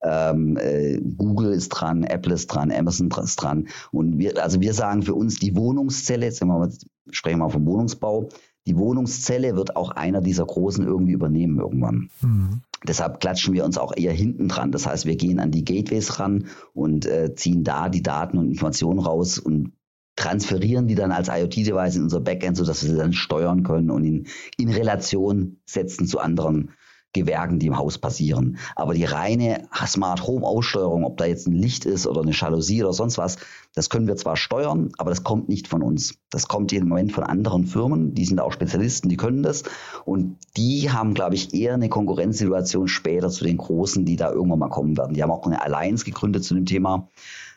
Ähm, 0.05 0.57
äh, 0.57 1.00
Google 1.00 1.53
ist 1.53 1.69
dran, 1.69 2.03
Apple 2.03 2.33
ist 2.33 2.47
dran, 2.47 2.73
Amazon 2.73 3.09
ist 3.09 3.35
dran. 3.38 3.67
Und 3.91 4.17
wir, 4.17 4.43
also 4.43 4.59
wir 4.59 4.73
sagen 4.73 5.03
für 5.03 5.13
uns 5.13 5.39
die 5.39 5.55
Wohnungszelle, 5.55 6.25
jetzt 6.25 6.41
wir 6.41 6.69
sprechen 7.12 7.39
wir 7.39 7.45
mal 7.45 7.50
vom 7.50 7.65
Wohnungsbau, 7.65 8.27
die 8.65 8.77
Wohnungszelle 8.77 9.55
wird 9.55 9.75
auch 9.75 9.91
einer 9.91 10.21
dieser 10.21 10.45
großen 10.45 10.85
irgendwie 10.85 11.13
übernehmen 11.13 11.59
irgendwann. 11.59 12.09
Mhm. 12.21 12.62
Deshalb 12.85 13.21
klatschen 13.21 13.53
wir 13.53 13.63
uns 13.63 13.77
auch 13.77 13.95
eher 13.95 14.12
hinten 14.12 14.50
dran. 14.50 14.71
Das 14.71 14.85
heißt, 14.85 15.05
wir 15.05 15.15
gehen 15.15 15.39
an 15.39 15.51
die 15.51 15.63
Gateways 15.63 16.19
ran 16.19 16.47
und 16.73 17.05
äh, 17.05 17.33
ziehen 17.35 17.63
da 17.63 17.88
die 17.88 18.03
Daten 18.03 18.38
und 18.38 18.50
Informationen 18.50 19.00
raus 19.00 19.39
und 19.39 19.71
transferieren 20.15 20.88
die 20.88 20.96
dann 20.96 21.12
als 21.12 21.29
IoT-Device 21.29 21.96
in 21.96 22.03
unser 22.03 22.22
Backend, 22.22 22.58
sodass 22.58 22.84
wir 22.84 22.91
sie 22.91 22.98
dann 22.98 23.13
steuern 23.13 23.63
können 23.63 23.89
und 23.89 24.03
in, 24.03 24.27
in 24.58 24.70
Relation 24.70 25.58
setzen 25.65 26.08
zu 26.08 26.20
anderen 26.20 26.72
Gewerken, 27.13 27.60
die 27.60 27.67
im 27.67 27.77
Haus 27.77 28.00
passieren. 28.00 28.58
Aber 28.75 28.96
die 28.96 29.05
reine 29.05 29.67
Smart 29.86 30.25
Home 30.25 30.46
Aussteuerung, 30.46 31.05
ob 31.05 31.17
da 31.17 31.25
jetzt 31.25 31.48
ein 31.48 31.53
Licht 31.53 31.86
ist 31.86 32.08
oder 32.08 32.22
eine 32.22 32.32
Jalousie 32.32 32.84
oder 32.84 32.91
sonst 32.91 33.20
was, 33.20 33.38
das 33.75 33.89
können 33.89 34.08
wir 34.08 34.15
zwar 34.15 34.36
steuern, 34.36 34.91
aber 34.98 35.12
das 35.12 35.24
kommt 35.24 35.48
nicht 35.48 35.67
von 35.67 35.84
uns. 35.84 36.15
Das 36.32 36.48
kommt 36.48 36.74
im 36.74 36.89
Moment 36.89 37.12
von 37.12 37.24
anderen 37.24 37.65
Firmen, 37.65 38.15
die 38.15 38.25
sind 38.25 38.39
auch 38.39 38.51
Spezialisten, 38.51 39.10
die 39.10 39.17
können 39.17 39.43
das 39.43 39.63
und 40.05 40.38
die 40.58 40.91
haben, 40.91 41.13
glaube 41.13 41.36
ich, 41.36 41.53
eher 41.53 41.75
eine 41.75 41.89
Konkurrenzsituation 41.89 42.88
später 42.88 43.29
zu 43.29 43.43
den 43.43 43.58
Großen, 43.58 44.05
die 44.05 44.15
da 44.15 44.32
irgendwann 44.32 44.60
mal 44.60 44.70
kommen 44.70 44.98
werden. 44.98 45.13
Die 45.13 45.22
haben 45.22 45.32
auch 45.32 45.46
eine 45.46 45.62
Alliance 45.62 46.05
gegründet 46.05 46.43
zu 46.43 46.55
dem 46.55 46.65
Thema. 46.65 47.08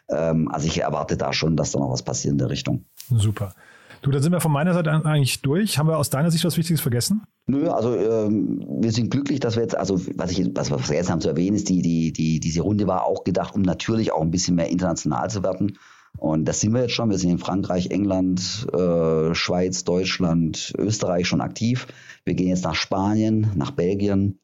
Ähm, 0.09 0.49
also 0.51 0.67
ich 0.67 0.81
erwarte 0.81 1.17
da 1.17 1.33
schon, 1.33 1.57
dass 1.57 1.73
da 1.73 1.79
noch 1.79 1.91
was 1.91 2.03
passiert 2.03 2.33
in 2.33 2.39
der 2.39 2.51
Richtung. 2.51 2.85
Super. 3.09 3.55
Du, 4.03 4.11
da 4.11 4.21
sind 4.21 4.33
wir 4.33 4.41
von 4.41 4.53
meiner 4.53 4.75
Seite 4.75 4.91
eigentlich 4.91 5.43
durch. 5.43 5.79
Haben 5.79 5.89
wir 5.89 5.99
aus 5.99 6.11
deiner 6.11 6.31
Sicht 6.31 6.45
was 6.45 6.57
Wichtiges 6.57 6.81
vergessen? 6.81 7.23
Nö, 7.47 7.69
also 7.69 7.97
ähm, 7.97 8.65
wir 8.81 8.93
sind 8.93 9.11
glücklich, 9.11 9.41
dass 9.41 9.57
wir 9.57 9.63
jetzt, 9.63 9.77
also 9.77 10.01
was 10.17 10.31
ich 10.33 10.51
was 10.55 10.71
wir 10.71 10.79
vergessen 10.79 11.13
haben 11.13 11.21
zu 11.21 11.29
erwähnen, 11.29 11.57
ist, 11.57 11.69
die, 11.69 11.83
die, 11.83 12.13
die, 12.13 12.41
diese 12.41 12.63
Runde 12.63 12.87
war 12.87 13.05
auch 13.05 13.25
gedacht, 13.25 13.55
um 13.55 13.63
natürlich 13.63 14.13
auch 14.13 14.21
ein 14.21 14.31
bisschen 14.31 14.57
mehr 14.57 14.69
international 14.69 15.31
zu 15.31 15.43
werden. 15.43 15.79
Und 16.19 16.47
das 16.47 16.61
sind 16.61 16.73
wir 16.73 16.83
jetzt 16.83 16.93
schon. 16.93 17.11
Wir 17.11 17.19
sind 17.19 17.31
in 17.31 17.39
Frankreich, 17.39 17.91
England, 17.91 18.67
äh, 18.73 19.35
Schweiz, 19.35 19.85
Deutschland, 19.85 20.73
Österreich 20.79 21.27
schon 21.27 21.41
aktiv. 21.41 21.87
Wir 22.25 22.35
gehen 22.35 22.49
jetzt 22.49 22.65
nach 22.65 22.75
Spanien, 22.75 23.51
nach 23.55 23.73
Belgien. 23.73 24.39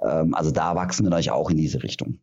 Ähm, 0.00 0.34
also 0.34 0.50
da 0.50 0.74
wachsen 0.74 1.04
wir 1.04 1.10
natürlich 1.10 1.30
auch 1.30 1.50
in 1.50 1.56
diese 1.56 1.82
Richtung. 1.82 2.18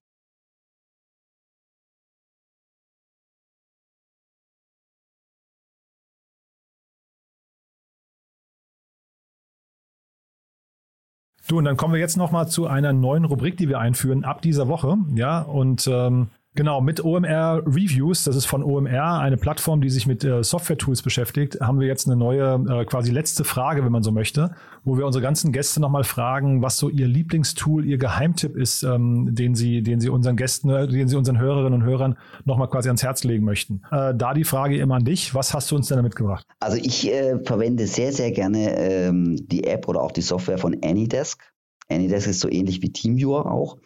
Du, 11.47 11.57
und 11.59 11.65
dann 11.65 11.77
kommen 11.77 11.93
wir 11.93 11.99
jetzt 11.99 12.17
nochmal 12.17 12.47
zu 12.47 12.67
einer 12.67 12.91
neuen 12.91 13.25
Rubrik, 13.25 13.57
die 13.57 13.69
wir 13.69 13.79
einführen 13.79 14.23
ab 14.23 14.41
dieser 14.41 14.67
Woche. 14.67 14.97
Ja, 15.13 15.41
und 15.41 15.87
ähm, 15.91 16.29
Genau, 16.55 16.79
mit 16.79 17.03
OMR 17.03 17.63
Reviews, 17.65 18.23
das 18.23 18.37
ist 18.37 18.45
von 18.45 18.63
OMR, 18.63 19.19
eine 19.19 19.35
Plattform, 19.35 19.81
die 19.81 19.89
sich 19.89 20.07
mit 20.07 20.23
äh, 20.23 20.41
Software-Tools 20.41 21.01
beschäftigt, 21.01 21.59
haben 21.59 21.81
wir 21.81 21.87
jetzt 21.87 22.07
eine 22.07 22.15
neue, 22.15 22.63
äh, 22.69 22.85
quasi 22.85 23.11
letzte 23.11 23.43
Frage, 23.43 23.83
wenn 23.83 23.91
man 23.91 24.03
so 24.03 24.13
möchte, 24.13 24.55
wo 24.85 24.97
wir 24.97 25.05
unsere 25.05 25.21
ganzen 25.21 25.51
Gäste 25.51 25.81
nochmal 25.81 26.05
fragen, 26.05 26.61
was 26.61 26.77
so 26.77 26.87
ihr 26.87 27.07
Lieblingstool, 27.07 27.85
ihr 27.85 27.97
Geheimtipp 27.97 28.55
ist, 28.55 28.83
ähm, 28.83 29.35
den 29.35 29.53
sie, 29.53 29.83
den 29.83 29.99
sie 29.99 30.07
unseren 30.07 30.37
Gästen, 30.37 30.69
äh, 30.69 30.87
den 30.87 31.09
sie 31.09 31.17
unseren 31.17 31.39
Hörerinnen 31.39 31.81
und 31.81 31.83
Hörern 31.85 32.15
nochmal 32.45 32.69
quasi 32.69 32.87
ans 32.87 33.03
Herz 33.03 33.25
legen 33.25 33.43
möchten. 33.43 33.81
Äh, 33.91 34.15
da 34.15 34.33
die 34.33 34.45
Frage 34.45 34.77
immer 34.77 34.95
an 34.95 35.03
dich, 35.03 35.35
was 35.35 35.53
hast 35.53 35.71
du 35.71 35.75
uns 35.75 35.89
denn 35.89 36.01
mitgebracht? 36.03 36.45
Also 36.61 36.77
ich 36.77 37.11
äh, 37.11 37.37
verwende 37.43 37.85
sehr, 37.85 38.13
sehr 38.13 38.31
gerne 38.31 38.77
ähm, 38.77 39.35
die 39.41 39.65
App 39.65 39.89
oder 39.89 40.01
auch 40.01 40.11
die 40.11 40.21
Software 40.21 40.57
von 40.57 40.77
Anydesk. 40.81 41.41
Anydesk 41.89 42.27
ist 42.27 42.39
so 42.39 42.49
ähnlich 42.49 42.81
wie 42.81 42.91
TeamViewer 42.91 43.51
auch. 43.51 43.77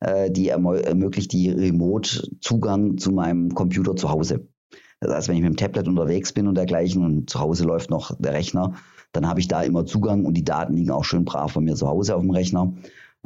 Äh, 0.00 0.30
die 0.30 0.48
ermöglicht 0.48 1.32
die 1.32 1.50
Remote-Zugang 1.50 2.98
zu 2.98 3.12
meinem 3.12 3.54
Computer 3.54 3.94
zu 3.96 4.10
Hause. 4.10 4.46
Das 5.00 5.12
heißt, 5.12 5.28
wenn 5.28 5.36
ich 5.36 5.42
mit 5.42 5.52
dem 5.52 5.56
Tablet 5.56 5.88
unterwegs 5.88 6.32
bin 6.32 6.46
und 6.46 6.56
dergleichen 6.56 7.04
und 7.04 7.28
zu 7.28 7.40
Hause 7.40 7.64
läuft 7.64 7.90
noch 7.90 8.16
der 8.18 8.32
Rechner, 8.32 8.74
dann 9.12 9.28
habe 9.28 9.40
ich 9.40 9.48
da 9.48 9.62
immer 9.62 9.84
Zugang 9.84 10.24
und 10.24 10.34
die 10.34 10.44
Daten 10.44 10.74
liegen 10.74 10.90
auch 10.90 11.04
schön 11.04 11.24
brav 11.24 11.54
bei 11.54 11.60
mir 11.60 11.74
zu 11.74 11.88
Hause 11.88 12.14
auf 12.14 12.22
dem 12.22 12.30
Rechner. 12.30 12.72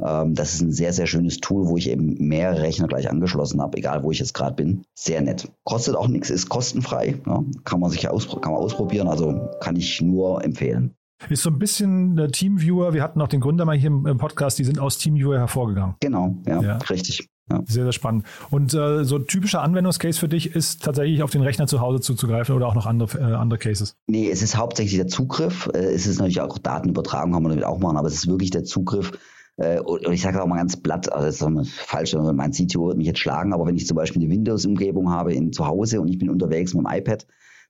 Ähm, 0.03 0.33
das 0.33 0.53
ist 0.53 0.61
ein 0.61 0.71
sehr, 0.71 0.93
sehr 0.93 1.07
schönes 1.07 1.39
Tool, 1.39 1.67
wo 1.67 1.77
ich 1.77 1.89
eben 1.89 2.15
mehrere 2.19 2.61
Rechner 2.61 2.87
gleich 2.87 3.09
angeschlossen 3.09 3.61
habe, 3.61 3.77
egal 3.77 4.03
wo 4.03 4.11
ich 4.11 4.19
jetzt 4.19 4.33
gerade 4.33 4.55
bin. 4.55 4.83
Sehr 4.93 5.21
nett. 5.21 5.51
Kostet 5.63 5.95
auch 5.95 6.07
nichts, 6.07 6.29
ist 6.29 6.49
kostenfrei. 6.49 7.19
Ja, 7.25 7.43
kann 7.63 7.79
man 7.79 7.89
sich 7.89 8.09
aus, 8.09 8.27
kann 8.27 8.53
man 8.53 8.61
ausprobieren, 8.61 9.07
also 9.07 9.49
kann 9.59 9.75
ich 9.75 10.01
nur 10.01 10.43
empfehlen. 10.43 10.96
Ist 11.29 11.43
so 11.43 11.49
ein 11.49 11.59
bisschen 11.59 12.15
der 12.15 12.29
Teamviewer. 12.29 12.93
Wir 12.93 13.03
hatten 13.03 13.21
auch 13.21 13.27
den 13.27 13.41
Gründer 13.41 13.65
mal 13.65 13.75
hier 13.75 13.87
im 13.87 14.17
Podcast, 14.17 14.59
die 14.59 14.63
sind 14.63 14.79
aus 14.79 14.97
Teamviewer 14.97 15.37
hervorgegangen. 15.39 15.95
Genau, 15.99 16.35
ja, 16.45 16.61
ja. 16.61 16.77
richtig. 16.89 17.27
Ja. 17.49 17.63
Sehr, 17.65 17.83
sehr 17.83 17.93
spannend. 17.93 18.25
Und 18.49 18.73
äh, 18.73 19.05
so 19.05 19.15
ein 19.15 19.25
typischer 19.25 19.61
Anwendungscase 19.61 20.19
für 20.19 20.27
dich 20.27 20.53
ist 20.53 20.83
tatsächlich 20.83 21.23
auf 21.23 21.31
den 21.31 21.41
Rechner 21.41 21.65
zu 21.65 21.79
Hause 21.79 22.01
zuzugreifen 22.01 22.53
oder 22.53 22.67
auch 22.67 22.75
noch 22.75 22.85
andere, 22.85 23.17
äh, 23.17 23.35
andere 23.35 23.57
Cases? 23.57 23.95
Nee, 24.07 24.29
es 24.29 24.41
ist 24.41 24.57
hauptsächlich 24.57 24.97
der 24.97 25.07
Zugriff. 25.07 25.69
Äh, 25.73 25.77
es 25.77 26.07
ist 26.07 26.17
natürlich 26.19 26.41
auch 26.41 26.57
Datenübertragung, 26.57 27.31
kann 27.31 27.43
man 27.43 27.51
damit 27.51 27.65
auch 27.65 27.79
machen, 27.79 27.97
aber 27.97 28.09
es 28.09 28.15
ist 28.15 28.27
wirklich 28.27 28.51
der 28.51 28.65
Zugriff. 28.65 29.13
Äh, 29.55 29.79
und 29.79 30.11
ich 30.11 30.21
sage 30.21 30.41
auch 30.41 30.47
mal 30.47 30.57
ganz 30.57 30.75
platt, 30.75 31.11
also 31.11 31.25
das 31.47 31.67
ist 31.67 31.73
falsch, 31.73 32.13
mein 32.15 32.51
CTO 32.51 32.87
wird 32.87 32.97
mich 32.97 33.07
jetzt 33.07 33.19
schlagen, 33.19 33.53
aber 33.53 33.65
wenn 33.65 33.75
ich 33.75 33.87
zum 33.87 33.95
Beispiel 33.95 34.21
eine 34.21 34.31
Windows-Umgebung 34.31 35.09
habe 35.09 35.33
in, 35.33 35.53
zu 35.53 35.65
Hause 35.65 36.01
und 36.01 36.09
ich 36.09 36.17
bin 36.17 36.29
unterwegs 36.29 36.73
mit 36.73 36.85
dem 36.85 36.91
iPad, 36.91 37.25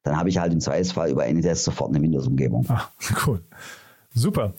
dann 0.07 0.17
habe 0.17 0.29
ich 0.29 0.37
halt 0.37 0.53
im 0.53 0.59
Zweifelsfall 0.59 1.11
über 1.11 1.23
AnyDesk 1.23 1.63
sofort 1.63 1.89
eine 1.89 2.01
Windows-Umgebung. 2.01 2.65
Ah, 2.69 2.83
cool. 3.27 3.41
Super. 4.13 4.53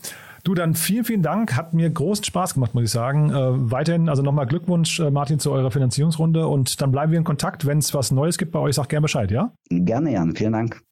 Du, 0.44 0.54
dann 0.54 0.74
vielen, 0.74 1.04
vielen 1.04 1.22
Dank. 1.22 1.56
Hat 1.56 1.74
mir 1.74 1.90
großen 1.90 2.24
Spaß 2.24 2.54
gemacht, 2.54 2.74
muss 2.74 2.84
ich 2.84 2.90
sagen. 2.90 3.30
Äh, 3.30 3.70
weiterhin, 3.70 4.08
also 4.08 4.22
nochmal 4.22 4.46
Glückwunsch, 4.46 5.00
äh, 5.00 5.10
Martin, 5.10 5.40
zu 5.40 5.50
eurer 5.50 5.70
Finanzierungsrunde. 5.70 6.46
Und 6.46 6.80
dann 6.80 6.92
bleiben 6.92 7.12
wir 7.12 7.18
in 7.18 7.24
Kontakt. 7.24 7.66
Wenn 7.66 7.78
es 7.78 7.92
was 7.92 8.10
Neues 8.10 8.38
gibt 8.38 8.52
bei 8.52 8.58
euch, 8.58 8.76
sag 8.76 8.88
gerne 8.88 9.02
Bescheid, 9.02 9.30
ja? 9.30 9.52
Gerne, 9.68 10.12
Jan. 10.12 10.34
Vielen 10.36 10.52
Dank. 10.52 10.82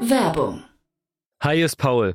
Werbung. 0.00 0.62
Hi, 1.42 1.62
ist 1.62 1.76
Paul. 1.76 2.14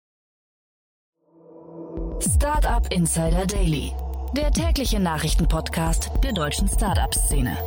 Startup 2.21 2.85
Insider 2.93 3.47
Daily, 3.47 3.93
der 4.37 4.51
tägliche 4.51 4.99
Nachrichtenpodcast 4.99 6.11
der 6.23 6.33
deutschen 6.33 6.67
Startup-Szene. 6.67 7.57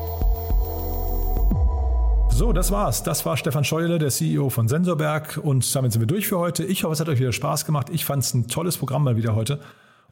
So, 2.31 2.53
das 2.53 2.71
war's. 2.71 3.03
Das 3.03 3.27
war 3.27 3.37
Stefan 3.37 3.65
Scheule, 3.65 3.99
der 3.99 4.11
CEO 4.11 4.51
von 4.51 4.69
Sensorberg. 4.69 5.41
Und 5.43 5.75
damit 5.75 5.93
sind 5.93 6.03
wir 6.03 6.07
durch 6.07 6.29
für 6.29 6.39
heute. 6.39 6.65
Ich 6.65 6.85
hoffe, 6.85 6.93
es 6.93 7.01
hat 7.01 7.09
euch 7.09 7.19
wieder 7.19 7.33
Spaß 7.33 7.65
gemacht. 7.67 7.89
Ich 7.91 8.05
fand 8.05 8.23
es 8.23 8.33
ein 8.33 8.47
tolles 8.47 8.77
Programm 8.77 9.03
mal 9.03 9.17
wieder 9.17 9.35
heute. 9.35 9.59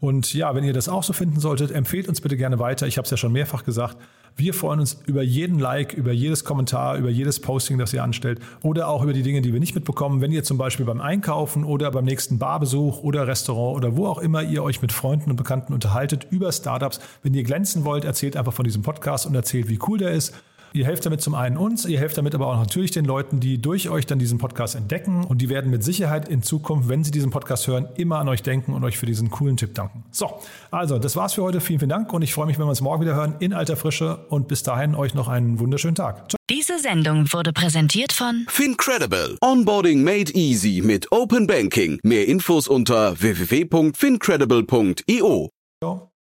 Und 0.00 0.35
ja, 0.35 0.52
wenn 0.57 0.64
ihr 0.64 0.72
das 0.72 0.88
auch 0.88 1.05
so 1.05 1.12
finden 1.12 1.38
solltet, 1.38 1.70
empfehlt 1.70 2.09
uns 2.09 2.20
bitte 2.20 2.37
gerne 2.37 2.59
weiter. 2.59 2.88
Ich 2.88 2.98
habe 2.98 3.05
es 3.05 3.11
ja 3.12 3.16
schon 3.16 3.33
mehrfach 3.33 3.64
gesagt. 3.64 3.96
Wir 4.37 4.55
freuen 4.55 4.81
uns 4.81 5.01
über 5.07 5.23
jeden 5.23 5.59
Like, 5.59 5.92
über 5.92 6.12
jedes 6.12 6.45
Kommentar, 6.45 6.97
über 6.97 7.11
jedes 7.11 7.40
Posting, 7.40 7.79
das 7.79 7.92
ihr 7.92 8.03
anstellt 8.03 8.40
oder 8.62 8.88
auch 8.88 9.03
über 9.03 9.12
die 9.12 9.23
Dinge, 9.23 9.42
die 9.42 9.53
wir 9.53 9.61
nicht 9.61 9.75
mitbekommen. 9.75 10.21
Wenn 10.21 10.33
ihr 10.33 10.45
zum 10.45 10.59
Beispiel 10.59 10.87
beim 10.87 11.01
Einkaufen 11.01 11.64
oder 11.64 11.90
beim 11.90 12.05
nächsten 12.05 12.38
Barbesuch 12.38 13.03
oder 13.03 13.27
Restaurant 13.27 13.77
oder 13.77 13.97
wo 13.97 14.07
auch 14.07 14.18
immer 14.18 14.42
ihr 14.42 14.62
euch 14.62 14.83
mit 14.83 14.92
Freunden 14.92 15.31
und 15.31 15.37
Bekannten 15.37 15.73
unterhaltet 15.73 16.27
über 16.31 16.51
Startups, 16.53 17.01
wenn 17.23 17.35
ihr 17.35 17.45
glänzen 17.45 17.85
wollt, 17.85 18.05
erzählt 18.05 18.37
einfach 18.37 18.53
von 18.53 18.64
diesem 18.64 18.83
Podcast 18.83 19.27
und 19.27 19.35
erzählt, 19.35 19.68
wie 19.68 19.79
cool 19.87 19.99
der 19.99 20.12
ist. 20.12 20.35
Ihr 20.74 20.87
helft 20.87 21.04
damit 21.04 21.20
zum 21.20 21.35
einen 21.35 21.56
uns, 21.56 21.85
ihr 21.85 21.98
helft 21.98 22.16
damit 22.16 22.35
aber 22.35 22.46
auch 22.46 22.56
natürlich 22.56 22.90
den 22.90 23.04
Leuten, 23.04 23.40
die 23.40 23.61
durch 23.61 23.90
euch 23.90 24.06
dann 24.06 24.18
diesen 24.18 24.38
Podcast 24.38 24.74
entdecken 24.74 25.24
und 25.24 25.42
die 25.42 25.48
werden 25.48 25.70
mit 25.70 25.85
Sicherheit 25.85 26.28
in 26.28 26.42
Zukunft, 26.42 26.88
wenn 26.88 27.04
sie 27.04 27.11
diesen 27.11 27.30
Podcast 27.30 27.66
hören, 27.66 27.88
immer 27.96 28.18
an 28.18 28.28
euch 28.28 28.42
denken 28.42 28.72
und 28.72 28.85
euch 28.85 28.98
für 28.98 29.06
diesen 29.06 29.30
coolen 29.30 29.56
Tipp 29.56 29.74
danken. 29.74 30.04
So, 30.11 30.38
also 30.70 30.98
das 30.98 31.16
war's 31.16 31.35
für 31.35 31.42
heute. 31.42 31.61
Vielen, 31.61 31.80
vielen 31.80 31.90
Dank 31.90 32.12
und 32.12 32.22
ich 32.22 32.32
freue 32.32 32.46
mich, 32.46 32.58
wenn 32.58 32.66
wir 32.66 32.70
uns 32.70 32.80
morgen 32.80 33.02
wieder 33.02 33.14
hören 33.14 33.35
in 33.40 33.52
alter 33.52 33.76
Frische 33.76 34.18
und 34.28 34.48
bis 34.48 34.62
dahin 34.62 34.94
euch 34.94 35.14
noch 35.14 35.28
einen 35.28 35.58
wunderschönen 35.58 35.94
Tag. 35.94 36.30
Ciao. 36.30 36.38
Diese 36.50 36.78
Sendung 36.78 37.32
wurde 37.32 37.52
präsentiert 37.52 38.12
von 38.12 38.46
Fincredible. 38.48 39.37
Onboarding 39.40 40.04
made 40.04 40.32
easy 40.32 40.82
mit 40.85 41.11
Open 41.12 41.46
Banking. 41.46 41.98
Mehr 42.02 42.28
Infos 42.28 42.68
unter 42.68 43.20
www.fincredible.io. 43.20 45.50
Ciao. 45.82 46.12